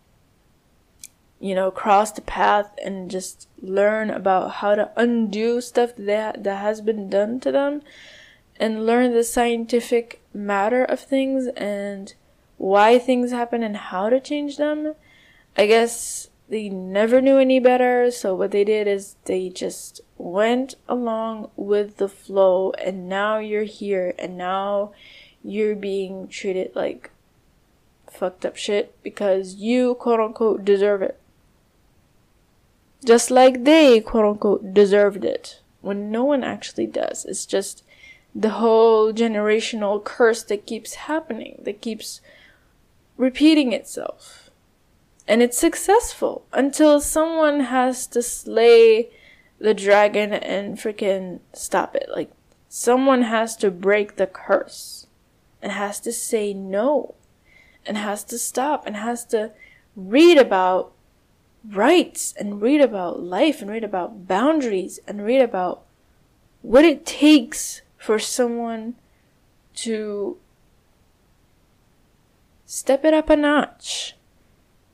you 1.39 1.55
know, 1.55 1.71
cross 1.71 2.11
the 2.11 2.21
path 2.21 2.71
and 2.83 3.09
just 3.09 3.47
learn 3.61 4.09
about 4.09 4.51
how 4.55 4.75
to 4.75 4.91
undo 4.97 5.61
stuff 5.61 5.93
that 5.97 6.43
that 6.43 6.61
has 6.61 6.81
been 6.81 7.09
done 7.09 7.39
to 7.39 7.51
them, 7.51 7.81
and 8.59 8.85
learn 8.85 9.13
the 9.13 9.23
scientific 9.23 10.21
matter 10.33 10.83
of 10.83 10.99
things 10.99 11.47
and 11.55 12.13
why 12.57 12.99
things 12.99 13.31
happen 13.31 13.63
and 13.63 13.77
how 13.77 14.09
to 14.09 14.19
change 14.19 14.57
them. 14.57 14.93
I 15.57 15.65
guess 15.65 16.29
they 16.49 16.67
never 16.67 17.21
knew 17.21 17.37
any 17.37 17.59
better, 17.59 18.11
so 18.11 18.35
what 18.35 18.51
they 18.51 18.63
did 18.63 18.87
is 18.87 19.15
they 19.25 19.49
just 19.49 20.01
went 20.17 20.75
along 20.87 21.51
with 21.55 21.97
the 21.97 22.09
flow, 22.09 22.71
and 22.71 23.07
now 23.07 23.37
you're 23.37 23.63
here, 23.63 24.13
and 24.19 24.37
now 24.37 24.91
you're 25.41 25.75
being 25.75 26.27
treated 26.27 26.75
like 26.75 27.11
fucked 28.11 28.45
up 28.45 28.57
shit 28.57 28.93
because 29.03 29.55
you 29.55 29.95
quote 29.95 30.19
unquote 30.19 30.65
deserve 30.65 31.01
it. 31.01 31.17
Just 33.05 33.31
like 33.31 33.63
they 33.63 33.99
quote 34.01 34.25
unquote 34.25 34.73
deserved 34.73 35.23
it 35.23 35.61
when 35.81 36.11
no 36.11 36.23
one 36.23 36.43
actually 36.43 36.87
does. 36.87 37.25
It's 37.25 37.45
just 37.45 37.83
the 38.35 38.51
whole 38.51 39.13
generational 39.13 40.03
curse 40.03 40.43
that 40.43 40.65
keeps 40.65 40.95
happening, 40.95 41.61
that 41.63 41.81
keeps 41.81 42.21
repeating 43.17 43.73
itself 43.73 44.49
and 45.29 45.43
it's 45.43 45.59
successful 45.59 46.43
until 46.51 46.99
someone 46.99 47.59
has 47.59 48.07
to 48.07 48.23
slay 48.23 49.09
the 49.59 49.75
dragon 49.75 50.33
and 50.33 50.79
freaking 50.79 51.39
stop 51.53 51.95
it. 51.95 52.09
Like, 52.11 52.31
someone 52.67 53.21
has 53.21 53.55
to 53.57 53.69
break 53.69 54.15
the 54.15 54.25
curse 54.25 55.05
and 55.61 55.71
has 55.71 55.99
to 55.99 56.11
say 56.11 56.51
no 56.51 57.13
and 57.85 57.95
has 57.95 58.23
to 58.23 58.39
stop 58.39 58.87
and 58.87 58.95
has 58.95 59.23
to 59.25 59.51
read 59.95 60.39
about 60.39 60.93
rights 61.67 62.33
and 62.39 62.61
read 62.61 62.81
about 62.81 63.21
life 63.21 63.61
and 63.61 63.69
read 63.69 63.83
about 63.83 64.27
boundaries 64.27 64.99
and 65.07 65.25
read 65.25 65.41
about 65.41 65.83
what 66.61 66.85
it 66.85 67.05
takes 67.05 67.81
for 67.97 68.19
someone 68.19 68.95
to 69.75 70.37
step 72.65 73.03
it 73.03 73.13
up 73.13 73.29
a 73.29 73.35
notch 73.35 74.15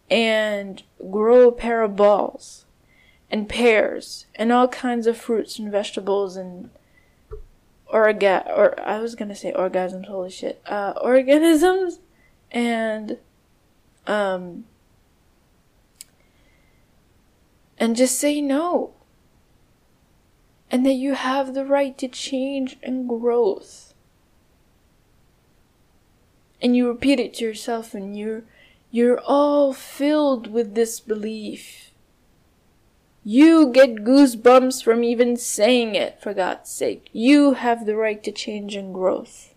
and 0.10 0.84
grow 1.12 1.47
a 1.47 1.51
pair 1.51 1.82
of 1.82 1.95
balls 1.95 2.65
and 3.30 3.49
pears 3.49 4.25
and 4.36 4.51
all 4.51 4.67
kinds 4.67 5.08
of 5.08 5.17
fruits 5.17 5.58
and 5.60 5.71
vegetables 5.71 6.36
and 6.36 6.69
orga 7.91 8.45
or 8.47 8.80
I 8.80 8.99
was 8.99 9.15
gonna 9.15 9.36
say 9.36 9.51
orgasms, 9.54 10.08
holy 10.08 10.30
shit. 10.30 10.62
Uh 10.65 10.93
organisms 11.01 11.99
and 12.51 13.17
um 14.08 14.65
and 17.77 17.95
just 17.95 18.19
say 18.19 18.41
no. 18.41 18.93
And 20.69 20.85
that 20.85 20.93
you 20.93 21.13
have 21.13 21.53
the 21.53 21.65
right 21.65 21.97
to 21.97 22.07
change 22.07 22.77
and 22.81 23.07
growth. 23.07 23.93
And 26.61 26.75
you 26.75 26.88
repeat 26.88 27.19
it 27.19 27.35
to 27.35 27.45
yourself 27.45 27.93
and 27.93 28.17
you're 28.17 28.43
You're 28.91 29.19
all 29.19 29.73
filled 29.73 30.47
with 30.47 30.73
this 30.73 31.01
belief. 31.01 31.91
You 33.25 33.71
get 33.73 34.05
goosebumps 34.05 34.81
from 34.81 35.03
even 35.03 35.35
saying 35.35 35.95
it, 35.95 36.21
for 36.21 36.33
God's 36.33 36.69
sake. 36.69 37.09
You 37.11 37.55
have 37.55 37.85
the 37.85 37.97
right 37.97 38.23
to 38.23 38.31
change 38.31 38.75
and 38.77 38.93
growth. 38.93 39.53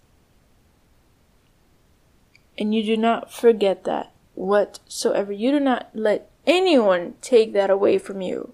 And 2.58 2.74
you 2.74 2.82
do 2.82 2.96
not 2.96 3.32
forget 3.32 3.84
that 3.84 4.10
whatsoever. 4.34 5.30
You 5.30 5.52
do 5.52 5.60
not 5.60 5.90
let 5.94 6.30
anyone 6.46 7.14
take 7.20 7.52
that 7.52 7.70
away 7.70 7.98
from 7.98 8.20
you. 8.20 8.52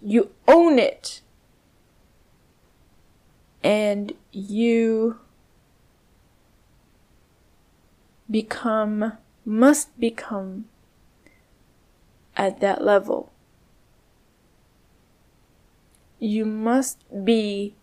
You 0.00 0.30
own 0.46 0.78
it. 0.78 1.20
And 3.62 4.12
you 4.32 5.18
become, 8.30 9.14
must 9.44 9.98
become 9.98 10.66
at 12.36 12.60
that 12.60 12.82
level. 12.82 13.32
You 16.20 16.44
must 16.44 17.04
be 17.24 17.74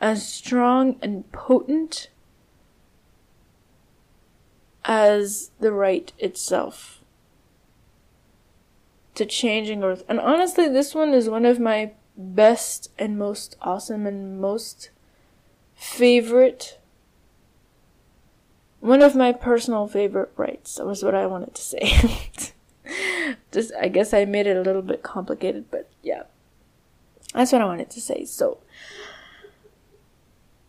as 0.00 0.26
strong 0.26 0.96
and 1.02 1.30
potent 1.30 2.08
as 4.84 5.50
the 5.60 5.72
right 5.72 6.12
itself 6.18 6.99
to 9.14 9.26
changing 9.26 9.80
growth. 9.80 10.04
And 10.08 10.20
honestly, 10.20 10.68
this 10.68 10.94
one 10.94 11.12
is 11.14 11.28
one 11.28 11.44
of 11.44 11.58
my 11.58 11.92
best 12.16 12.90
and 12.98 13.18
most 13.18 13.56
awesome 13.62 14.06
and 14.06 14.40
most 14.40 14.90
favorite 15.74 16.78
one 18.80 19.02
of 19.02 19.14
my 19.14 19.32
personal 19.32 19.86
favorite 19.86 20.32
rights. 20.36 20.76
That 20.76 20.86
was 20.86 21.02
what 21.02 21.14
I 21.14 21.26
wanted 21.26 21.54
to 21.54 21.62
say. 21.62 22.30
Just 23.52 23.72
I 23.80 23.88
guess 23.88 24.12
I 24.12 24.24
made 24.24 24.46
it 24.46 24.56
a 24.56 24.62
little 24.62 24.82
bit 24.82 25.02
complicated, 25.02 25.66
but 25.70 25.88
yeah. 26.02 26.22
That's 27.34 27.52
what 27.52 27.60
I 27.60 27.66
wanted 27.66 27.90
to 27.90 28.00
say. 28.00 28.24
So 28.24 28.58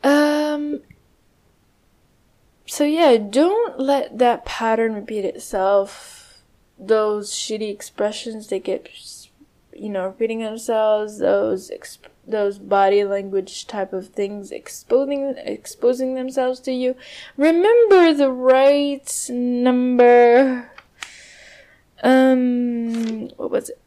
um 0.04 0.82
so 2.66 2.84
yeah, 2.84 3.18
don't 3.18 3.80
let 3.80 4.18
that 4.20 4.46
pattern 4.46 4.94
repeat 4.94 5.26
itself. 5.26 6.21
Those 6.82 7.32
shitty 7.32 7.70
expressions 7.70 8.48
they 8.48 8.60
get, 8.60 8.90
you 9.74 9.90
know, 9.90 10.06
repeating 10.08 10.40
themselves. 10.40 11.20
Those 11.20 11.70
exp- 11.70 12.10
those 12.28 12.58
body 12.58 13.04
language 13.04 13.68
type 13.68 13.94
of 13.94 14.08
things 14.10 14.52
exposing 14.52 15.36
exposing 15.38 16.16
themselves 16.16 16.60
to 16.62 16.72
you. 16.72 16.96
Remember 17.38 18.14
the 18.14 18.32
right 18.32 19.28
number. 19.30 20.72
Um, 22.04 23.30
what 23.38 23.52
was 23.52 23.70
it? 23.70 23.81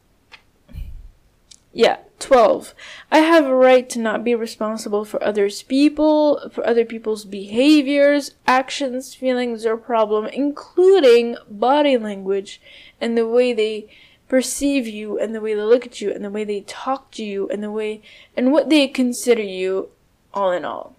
Yeah, 1.77 1.97
12. 2.19 2.73
I 3.11 3.17
have 3.19 3.45
a 3.45 3.53
right 3.53 3.89
to 3.89 3.99
not 3.99 4.23
be 4.23 4.33
responsible 4.33 5.03
for 5.03 5.21
others 5.21 5.61
people, 5.61 6.49
for 6.49 6.65
other 6.65 6.85
people's 6.85 7.25
behaviors, 7.25 8.31
actions, 8.47 9.13
feelings, 9.13 9.65
or 9.65 9.75
problem, 9.75 10.27
including 10.27 11.35
body 11.49 11.97
language 11.97 12.61
and 13.01 13.17
the 13.17 13.27
way 13.27 13.51
they 13.51 13.89
perceive 14.29 14.87
you 14.87 15.19
and 15.19 15.35
the 15.35 15.41
way 15.41 15.53
they 15.53 15.63
look 15.63 15.85
at 15.85 15.99
you 15.99 16.13
and 16.13 16.23
the 16.23 16.29
way 16.29 16.45
they 16.45 16.61
talk 16.61 17.11
to 17.11 17.25
you 17.25 17.49
and 17.49 17.61
the 17.61 17.69
way 17.69 18.01
and 18.37 18.53
what 18.53 18.69
they 18.69 18.87
consider 18.87 19.43
you 19.43 19.89
all 20.33 20.53
in 20.53 20.63
all. 20.63 20.95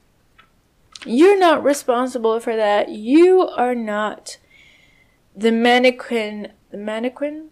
You're 1.06 1.38
not 1.38 1.64
responsible 1.64 2.38
for 2.38 2.54
that. 2.54 2.90
You 2.90 3.48
are 3.48 3.74
not 3.74 4.36
the 5.34 5.52
mannequin, 5.52 6.52
the 6.70 6.76
mannequin 6.76 7.48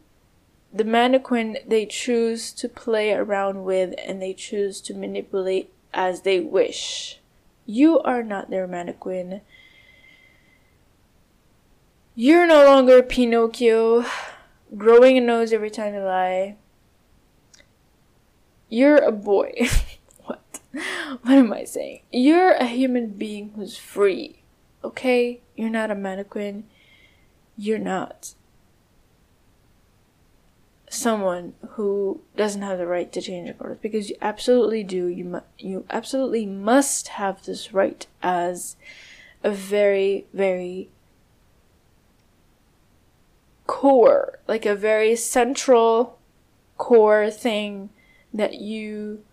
the 0.75 0.85
mannequin 0.85 1.57
they 1.65 1.87
choose 1.87 2.51
to 2.51 2.69
play 2.69 3.13
around 3.13 3.63
with 3.63 3.95
and 3.97 4.21
they 4.21 4.35
choose 4.35 4.81
to 4.81 4.93
manipulate 4.93 5.73
as 5.93 6.23
they 6.23 6.41
wish. 6.41 7.21
You 7.65 8.01
are 8.01 8.25
not 8.25 8.51
their 8.51 8.67
mannequin. 8.67 9.41
You're 12.17 12.47
no 12.47 12.65
longer 12.65 13.05
Pinocchio, 13.05 14.05
growing 14.77 15.17
a 15.17 15.21
nose 15.21 15.53
every 15.53 15.71
time 15.71 15.95
you 15.95 16.01
lie. 16.01 16.57
You're 18.69 18.99
a 18.99 19.13
boy. 19.13 19.53
what? 20.25 20.61
What 21.23 21.39
am 21.39 21.53
I 21.53 21.65
saying? 21.65 22.01
You're 22.11 22.53
a 22.53 22.67
human 22.67 23.11
being 23.11 23.53
who's 23.55 23.77
free. 23.77 24.43
Okay? 24.83 25.41
You're 25.57 25.71
not 25.71 25.93
a 25.93 25.95
mannequin. 25.95 26.65
You're 27.57 27.79
not 27.79 28.35
someone 30.95 31.55
who 31.71 32.21
doesn't 32.37 32.63
have 32.63 32.79
the 32.79 32.87
right 32.87 33.13
to 33.13 33.21
change 33.21 33.47
your 33.47 33.55
course 33.55 33.79
because 33.81 34.11
you 34.11 34.17
absolutely 34.21 34.83
do. 34.83 35.07
You 35.07 35.25
mu- 35.25 35.41
you 35.59 35.85
absolutely 35.91 36.47
must 36.47 37.09
have 37.09 37.45
this 37.45 37.73
right 37.73 38.07
as 38.23 38.77
a 39.43 39.51
very 39.51 40.27
very 40.33 40.89
core 43.67 44.39
like 44.47 44.67
a 44.67 44.75
very 44.75 45.17
central 45.17 46.19
core 46.77 47.31
thing 47.31 47.91
that 48.33 48.55
you 48.55 49.25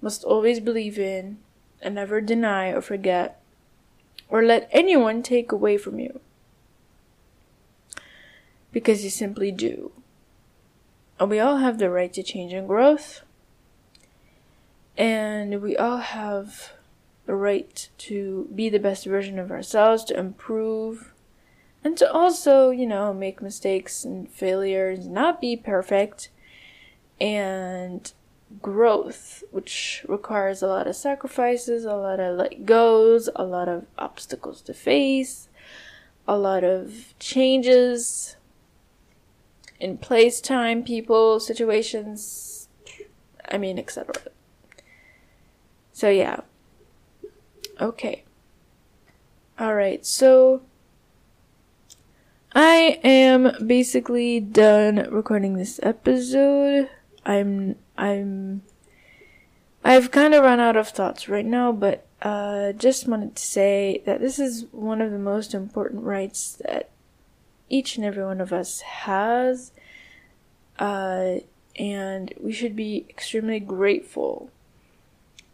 must 0.00 0.22
always 0.24 0.60
believe 0.60 0.98
in 0.98 1.38
and 1.82 1.94
never 1.94 2.20
deny 2.20 2.68
or 2.68 2.80
forget 2.80 3.40
or 4.28 4.42
let 4.42 4.68
anyone 4.70 5.22
take 5.22 5.50
away 5.50 5.76
from 5.76 5.98
you 5.98 6.20
because 8.72 9.02
you 9.04 9.10
simply 9.10 9.50
do 9.50 9.90
we 11.28 11.38
all 11.38 11.58
have 11.58 11.78
the 11.78 11.90
right 11.90 12.12
to 12.12 12.22
change 12.22 12.52
and 12.52 12.66
growth. 12.66 13.22
And 14.96 15.60
we 15.60 15.76
all 15.76 15.98
have 15.98 16.72
the 17.26 17.34
right 17.34 17.88
to 17.98 18.48
be 18.54 18.68
the 18.68 18.78
best 18.78 19.06
version 19.06 19.38
of 19.38 19.50
ourselves, 19.50 20.04
to 20.04 20.18
improve, 20.18 21.12
and 21.82 21.96
to 21.98 22.10
also, 22.10 22.70
you 22.70 22.86
know, 22.86 23.12
make 23.12 23.42
mistakes 23.42 24.04
and 24.04 24.30
failures, 24.30 25.06
not 25.06 25.40
be 25.40 25.56
perfect, 25.56 26.30
and 27.20 28.12
growth, 28.62 29.42
which 29.50 30.04
requires 30.08 30.62
a 30.62 30.66
lot 30.66 30.86
of 30.86 30.96
sacrifices, 30.96 31.84
a 31.84 31.94
lot 31.94 32.20
of 32.20 32.36
let 32.36 32.64
goes, 32.64 33.28
a 33.34 33.44
lot 33.44 33.68
of 33.68 33.86
obstacles 33.98 34.60
to 34.62 34.74
face, 34.74 35.48
a 36.26 36.38
lot 36.38 36.64
of 36.64 37.14
changes, 37.18 38.36
in 39.84 39.98
place, 39.98 40.40
time, 40.40 40.82
people, 40.82 41.38
situations, 41.38 42.68
I 43.46 43.58
mean, 43.58 43.78
etc. 43.78 44.14
So, 45.92 46.08
yeah. 46.08 46.40
Okay. 47.78 48.24
Alright, 49.60 50.06
so 50.06 50.62
I 52.54 52.98
am 53.04 53.52
basically 53.66 54.40
done 54.40 55.06
recording 55.10 55.54
this 55.54 55.78
episode. 55.82 56.88
I'm, 57.26 57.76
I'm, 57.98 58.62
I've 59.84 60.10
kind 60.10 60.32
of 60.32 60.42
run 60.42 60.60
out 60.60 60.78
of 60.78 60.88
thoughts 60.88 61.28
right 61.28 61.44
now, 61.44 61.72
but, 61.72 62.06
uh, 62.22 62.72
just 62.72 63.06
wanted 63.06 63.36
to 63.36 63.42
say 63.42 64.02
that 64.06 64.22
this 64.22 64.38
is 64.38 64.64
one 64.72 65.02
of 65.02 65.12
the 65.12 65.18
most 65.18 65.52
important 65.52 66.04
rights 66.04 66.52
that 66.64 66.88
each 67.68 67.96
and 67.96 68.04
every 68.04 68.24
one 68.24 68.40
of 68.40 68.52
us 68.52 68.80
has. 68.80 69.72
Uh, 70.78 71.36
and 71.76 72.32
we 72.40 72.52
should 72.52 72.76
be 72.76 73.06
extremely 73.08 73.60
grateful 73.60 74.50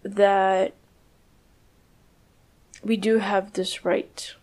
that 0.03 0.75
we 2.83 2.97
do 2.97 3.19
have 3.19 3.53
this 3.53 3.85
right 3.85 4.35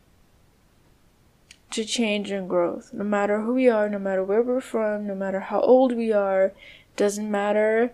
to 1.71 1.83
change 1.83 2.31
and 2.31 2.49
growth. 2.49 2.93
No 2.93 3.03
matter 3.03 3.41
who 3.41 3.53
we 3.53 3.69
are, 3.69 3.89
no 3.89 3.99
matter 3.99 4.23
where 4.23 4.41
we're 4.41 4.61
from, 4.61 5.07
no 5.07 5.15
matter 5.15 5.39
how 5.39 5.59
old 5.61 5.95
we 5.95 6.11
are, 6.11 6.53
doesn't 6.95 7.29
matter. 7.29 7.93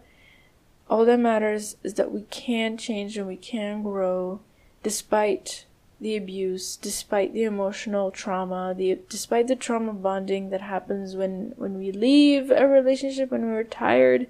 All 0.89 1.05
that 1.05 1.19
matters 1.19 1.77
is 1.83 1.95
that 1.95 2.11
we 2.11 2.23
can 2.23 2.77
change 2.77 3.17
and 3.17 3.27
we 3.27 3.37
can 3.37 3.83
grow 3.83 4.41
despite 4.83 5.65
the 6.03 6.17
abuse, 6.17 6.75
despite 6.75 7.33
the 7.33 7.43
emotional 7.43 8.11
trauma, 8.11 8.75
the 8.77 8.99
despite 9.09 9.47
the 9.47 9.55
trauma 9.55 9.93
bonding 9.93 10.49
that 10.49 10.61
happens 10.61 11.15
when 11.15 11.53
when 11.55 11.77
we 11.77 11.91
leave 11.91 12.51
a 12.51 12.67
relationship 12.67 13.31
when 13.31 13.45
we're 13.45 13.63
tired, 13.63 14.27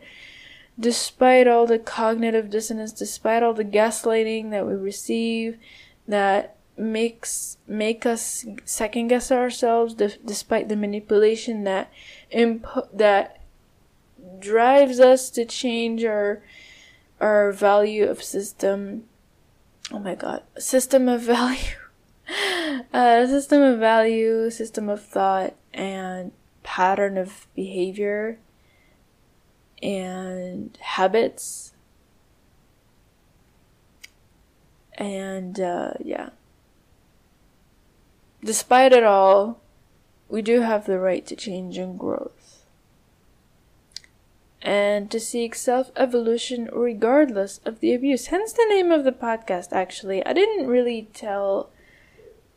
despite 0.80 1.47
all 1.47 1.65
the 1.65 1.80
cognitive 1.80 2.49
dissonance, 2.51 2.91
despite 2.91 3.41
all 3.41 3.53
the 3.53 3.65
gaslighting 3.65 4.51
that 4.51 4.67
we 4.67 4.74
receive 4.74 5.57
that 6.07 6.55
makes 6.78 7.57
make 7.67 8.05
us 8.05 8.45
second 8.65 9.07
guess 9.07 9.32
ourselves 9.32 9.93
despite 9.93 10.69
the 10.69 10.76
manipulation 10.76 11.63
that 11.63 11.91
that 12.93 13.41
drives 14.39 14.99
us 14.99 15.30
to 15.30 15.43
change 15.43 16.03
our 16.03 16.43
our 17.19 17.51
value 17.51 18.05
of 18.05 18.24
system 18.24 19.05
oh 19.94 20.00
my 20.00 20.16
god, 20.16 20.44
system 20.58 21.08
of 21.08 21.22
value. 21.38 21.78
a 22.91 23.28
system 23.28 23.62
of 23.62 23.80
value, 23.80 24.50
system 24.50 24.89
of 24.89 25.02
thought, 25.04 25.54
and 25.74 26.32
pattern 26.64 27.18
of 27.18 27.48
behavior 27.56 28.39
and 29.82 30.78
habits. 30.82 31.74
And 34.96 35.60
uh, 35.60 35.94
yeah. 36.00 36.30
Despite 38.44 38.91
it 38.91 39.04
all, 39.04 39.62
we 40.30 40.41
do 40.41 40.62
have 40.62 40.86
the 40.86 41.00
right 41.00 41.26
to 41.28 41.36
change 41.36 41.78
and 41.78 41.98
growth. 41.98 42.43
And 44.64 45.11
to 45.11 45.20
seek 45.20 45.55
self 45.55 45.91
evolution 45.97 46.70
regardless 46.72 47.59
of 47.66 47.82
the 47.82 47.93
abuse. 47.93 48.28
Hence 48.28 48.53
the 48.53 48.66
name 48.70 48.91
of 48.91 49.03
the 49.03 49.11
podcast, 49.11 49.74
actually. 49.74 50.26
I 50.26 50.32
didn't 50.32 50.68
really 50.68 51.09
tell 51.14 51.70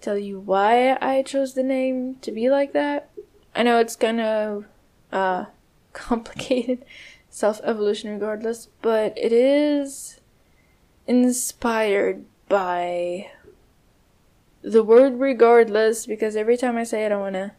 tell 0.01 0.17
you 0.17 0.39
why 0.39 0.97
I 1.01 1.23
chose 1.23 1.55
the 1.55 1.65
name 1.65 2.17
to 2.23 2.31
be 2.31 2.49
like 2.49 2.73
that. 2.75 3.11
I 3.57 3.65
know 3.65 3.81
it's 3.81 3.97
kind 3.97 4.21
of 4.21 4.67
uh, 5.11 5.47
complicated, 5.93 6.85
self 7.29 7.61
evolution 7.65 8.11
regardless, 8.13 8.69
but 8.83 9.13
it 9.19 9.33
is 9.33 10.21
inspired 11.09 12.25
by 12.49 13.31
the 14.63 14.83
word 14.83 15.19
regardless 15.19 16.07
because 16.07 16.37
every 16.37 16.57
time 16.57 16.77
I 16.77 16.85
say 16.85 17.05
it, 17.05 17.13
I 17.13 17.17
want 17.17 17.35
to 17.35 17.53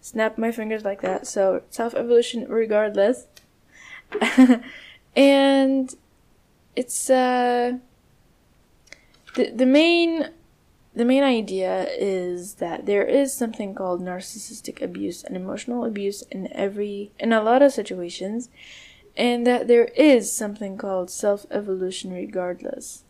snap 0.00 0.36
my 0.36 0.50
fingers 0.50 0.84
like 0.84 1.00
that. 1.02 1.26
So, 1.26 1.62
self 1.70 1.94
evolution 1.94 2.46
regardless. 2.48 3.26
and 5.16 5.94
it's 6.76 7.10
uh 7.10 7.72
the 9.34 9.50
the 9.50 9.66
main 9.66 10.30
the 10.94 11.04
main 11.04 11.22
idea 11.22 11.88
is 11.98 12.54
that 12.54 12.84
there 12.84 13.04
is 13.04 13.32
something 13.32 13.74
called 13.74 14.02
narcissistic 14.02 14.82
abuse 14.82 15.24
and 15.24 15.36
emotional 15.36 15.84
abuse 15.84 16.22
in 16.30 16.52
every 16.52 17.12
in 17.18 17.32
a 17.32 17.42
lot 17.42 17.62
of 17.62 17.72
situations 17.72 18.50
and 19.16 19.46
that 19.46 19.68
there 19.68 19.86
is 19.96 20.32
something 20.32 20.76
called 20.76 21.10
self-evolution 21.10 22.12
regardless. 22.12 23.04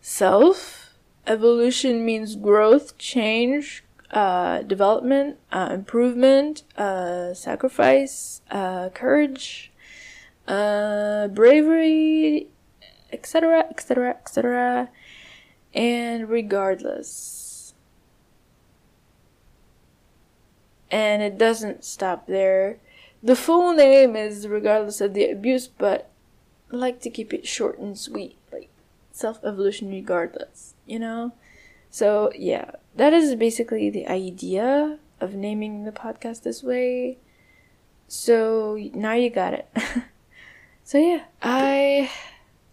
Self 0.00 0.94
evolution 1.26 2.04
means 2.04 2.36
growth 2.36 2.96
change 2.98 3.84
uh, 4.12 4.62
development 4.62 5.38
uh, 5.52 5.70
improvement 5.72 6.64
uh, 6.76 7.32
sacrifice 7.34 8.40
uh, 8.50 8.88
courage 8.90 9.70
uh, 10.48 11.28
bravery 11.28 12.48
etc 13.12 13.64
etc 13.70 14.10
etc 14.10 14.88
and 15.74 16.28
regardless. 16.28 17.74
And 20.90 21.22
it 21.22 21.38
doesn't 21.38 21.84
stop 21.84 22.26
there. 22.26 22.78
The 23.22 23.36
full 23.36 23.74
name 23.74 24.16
is 24.16 24.48
regardless 24.48 25.00
of 25.00 25.14
the 25.14 25.30
abuse, 25.30 25.68
but 25.68 26.10
I 26.72 26.76
like 26.76 27.00
to 27.02 27.10
keep 27.10 27.32
it 27.32 27.46
short 27.46 27.78
and 27.78 27.96
sweet, 27.96 28.36
like 28.52 28.70
self 29.12 29.38
evolution 29.44 29.90
regardless, 29.90 30.74
you 30.86 30.98
know? 30.98 31.32
So, 31.90 32.32
yeah, 32.36 32.72
that 32.96 33.12
is 33.12 33.34
basically 33.34 33.90
the 33.90 34.06
idea 34.06 34.98
of 35.20 35.34
naming 35.34 35.84
the 35.84 35.92
podcast 35.92 36.42
this 36.42 36.62
way. 36.62 37.18
So, 38.08 38.78
now 38.94 39.12
you 39.12 39.30
got 39.30 39.54
it. 39.54 39.68
so, 40.84 40.98
yeah, 40.98 41.24
I 41.42 42.10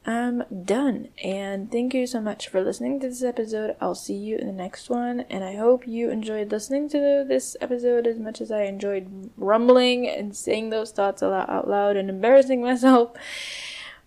I'm 0.08 0.44
done. 0.64 1.10
And 1.22 1.70
thank 1.70 1.94
you 1.94 2.08
so 2.08 2.22
much 2.22 2.48
for 2.48 2.64
listening 2.64 3.02
to 3.02 3.10
this 3.10 3.24
episode. 3.24 3.76
I'll 3.82 3.94
see 3.94 4.16
you 4.16 4.38
in 4.38 4.48
the 4.48 4.54
next 4.54 4.90
one. 4.90 5.22
And 5.30 5.44
I 5.44 5.58
hope 5.58 5.86
you 5.86 6.10
enjoyed 6.10 6.50
listening 6.50 6.88
to 6.90 7.26
this 7.28 7.58
episode 7.60 8.08
as 8.08 8.18
much 8.18 8.40
as 8.40 8.50
I 8.50 8.64
enjoyed 8.64 9.30
rumbling 9.36 10.08
and 10.08 10.34
saying 10.34 10.70
those 10.70 10.92
thoughts 10.92 11.22
out 11.22 11.68
loud 11.68 11.98
and 11.98 12.10
embarrassing 12.10 12.62
myself. 12.62 13.12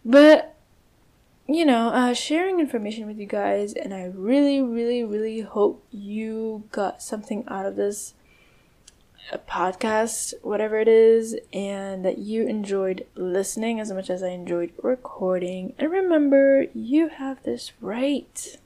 But, 0.03 0.50
you 1.55 1.65
know, 1.65 1.89
uh, 1.89 2.15
sharing 2.15 2.61
information 2.61 3.07
with 3.07 3.19
you 3.19 3.27
guys. 3.27 3.73
And 3.73 3.93
I 3.93 4.05
really, 4.05 4.63
really, 4.63 5.03
really 5.05 5.41
hope 5.41 5.85
you 5.91 6.65
got 6.71 7.03
something 7.03 7.45
out 7.49 7.67
of 7.67 7.77
this 7.77 8.15
podcast, 9.49 10.35
whatever 10.43 10.79
it 10.79 10.89
is, 10.89 11.37
and 11.53 12.05
that 12.05 12.19
you 12.19 12.47
enjoyed 12.47 13.07
listening 13.15 13.81
as 13.81 13.93
much 13.93 14.11
as 14.11 14.23
I 14.23 14.29
enjoyed 14.29 14.73
recording. 14.83 15.75
And 15.79 15.91
remember, 15.91 16.67
you 16.75 17.09
have 17.09 17.43
this 17.43 17.73
right. 17.81 18.57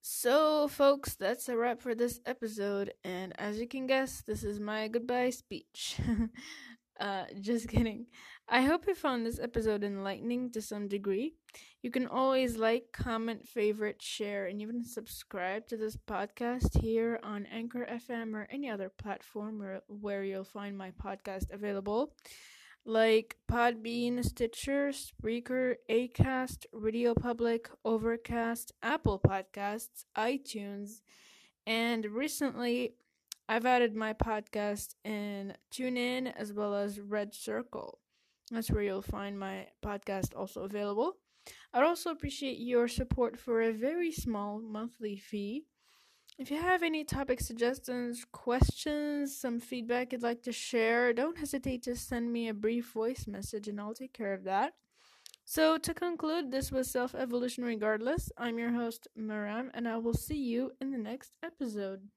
So, 0.00 0.68
folks, 0.68 1.14
that's 1.14 1.48
a 1.48 1.56
wrap 1.56 1.80
for 1.80 1.94
this 1.94 2.20
episode. 2.26 2.92
And 3.04 3.38
as 3.38 3.58
you 3.60 3.68
can 3.68 3.86
guess, 3.86 4.22
this 4.26 4.42
is 4.42 4.58
my 4.58 4.88
goodbye 4.88 5.30
speech. 5.30 5.96
uh, 7.00 7.24
just 7.40 7.68
kidding. 7.68 8.06
I 8.50 8.62
hope 8.62 8.86
you 8.86 8.94
found 8.94 9.26
this 9.26 9.38
episode 9.38 9.84
enlightening 9.84 10.50
to 10.52 10.62
some 10.62 10.88
degree. 10.88 11.34
You 11.82 11.90
can 11.90 12.06
always 12.06 12.56
like, 12.56 12.92
comment, 12.94 13.46
favorite, 13.46 14.00
share, 14.00 14.46
and 14.46 14.62
even 14.62 14.82
subscribe 14.82 15.66
to 15.66 15.76
this 15.76 15.98
podcast 15.98 16.80
here 16.80 17.20
on 17.22 17.44
Anchor 17.52 17.86
FM 17.86 18.32
or 18.32 18.48
any 18.50 18.70
other 18.70 18.88
platform 18.88 19.58
where, 19.58 19.82
where 19.86 20.24
you'll 20.24 20.44
find 20.44 20.78
my 20.78 20.92
podcast 20.92 21.52
available, 21.52 22.14
like 22.86 23.36
Podbean, 23.52 24.24
Stitcher, 24.24 24.92
Spreaker, 24.92 25.74
Acast, 25.90 26.64
Radio 26.72 27.12
Public, 27.12 27.68
Overcast, 27.84 28.72
Apple 28.82 29.20
Podcasts, 29.20 30.06
iTunes, 30.16 31.02
and 31.66 32.06
recently 32.06 32.94
I've 33.46 33.66
added 33.66 33.94
my 33.94 34.14
podcast 34.14 34.94
in 35.04 35.52
TuneIn 35.70 36.32
as 36.34 36.54
well 36.54 36.74
as 36.74 36.98
Red 36.98 37.34
Circle. 37.34 37.98
That's 38.50 38.70
where 38.70 38.82
you'll 38.82 39.02
find 39.02 39.38
my 39.38 39.66
podcast 39.84 40.36
also 40.36 40.62
available. 40.62 41.14
I'd 41.72 41.84
also 41.84 42.10
appreciate 42.10 42.58
your 42.58 42.88
support 42.88 43.38
for 43.38 43.62
a 43.62 43.72
very 43.72 44.12
small 44.12 44.60
monthly 44.60 45.16
fee. 45.16 45.64
If 46.38 46.50
you 46.50 46.58
have 46.60 46.82
any 46.82 47.04
topic 47.04 47.40
suggestions, 47.40 48.24
questions, 48.32 49.36
some 49.36 49.60
feedback 49.60 50.12
you'd 50.12 50.22
like 50.22 50.42
to 50.44 50.52
share, 50.52 51.12
don't 51.12 51.38
hesitate 51.38 51.82
to 51.84 51.96
send 51.96 52.32
me 52.32 52.48
a 52.48 52.54
brief 52.54 52.92
voice 52.92 53.26
message 53.26 53.68
and 53.68 53.80
I'll 53.80 53.94
take 53.94 54.12
care 54.12 54.34
of 54.34 54.44
that. 54.44 54.74
So, 55.44 55.78
to 55.78 55.94
conclude, 55.94 56.50
this 56.52 56.70
was 56.70 56.90
Self 56.90 57.14
Evolution 57.14 57.64
Regardless. 57.64 58.30
I'm 58.38 58.58
your 58.58 58.72
host, 58.72 59.08
Maram, 59.18 59.70
and 59.74 59.88
I 59.88 59.96
will 59.96 60.14
see 60.14 60.38
you 60.38 60.72
in 60.80 60.90
the 60.92 60.98
next 60.98 61.32
episode. 61.42 62.08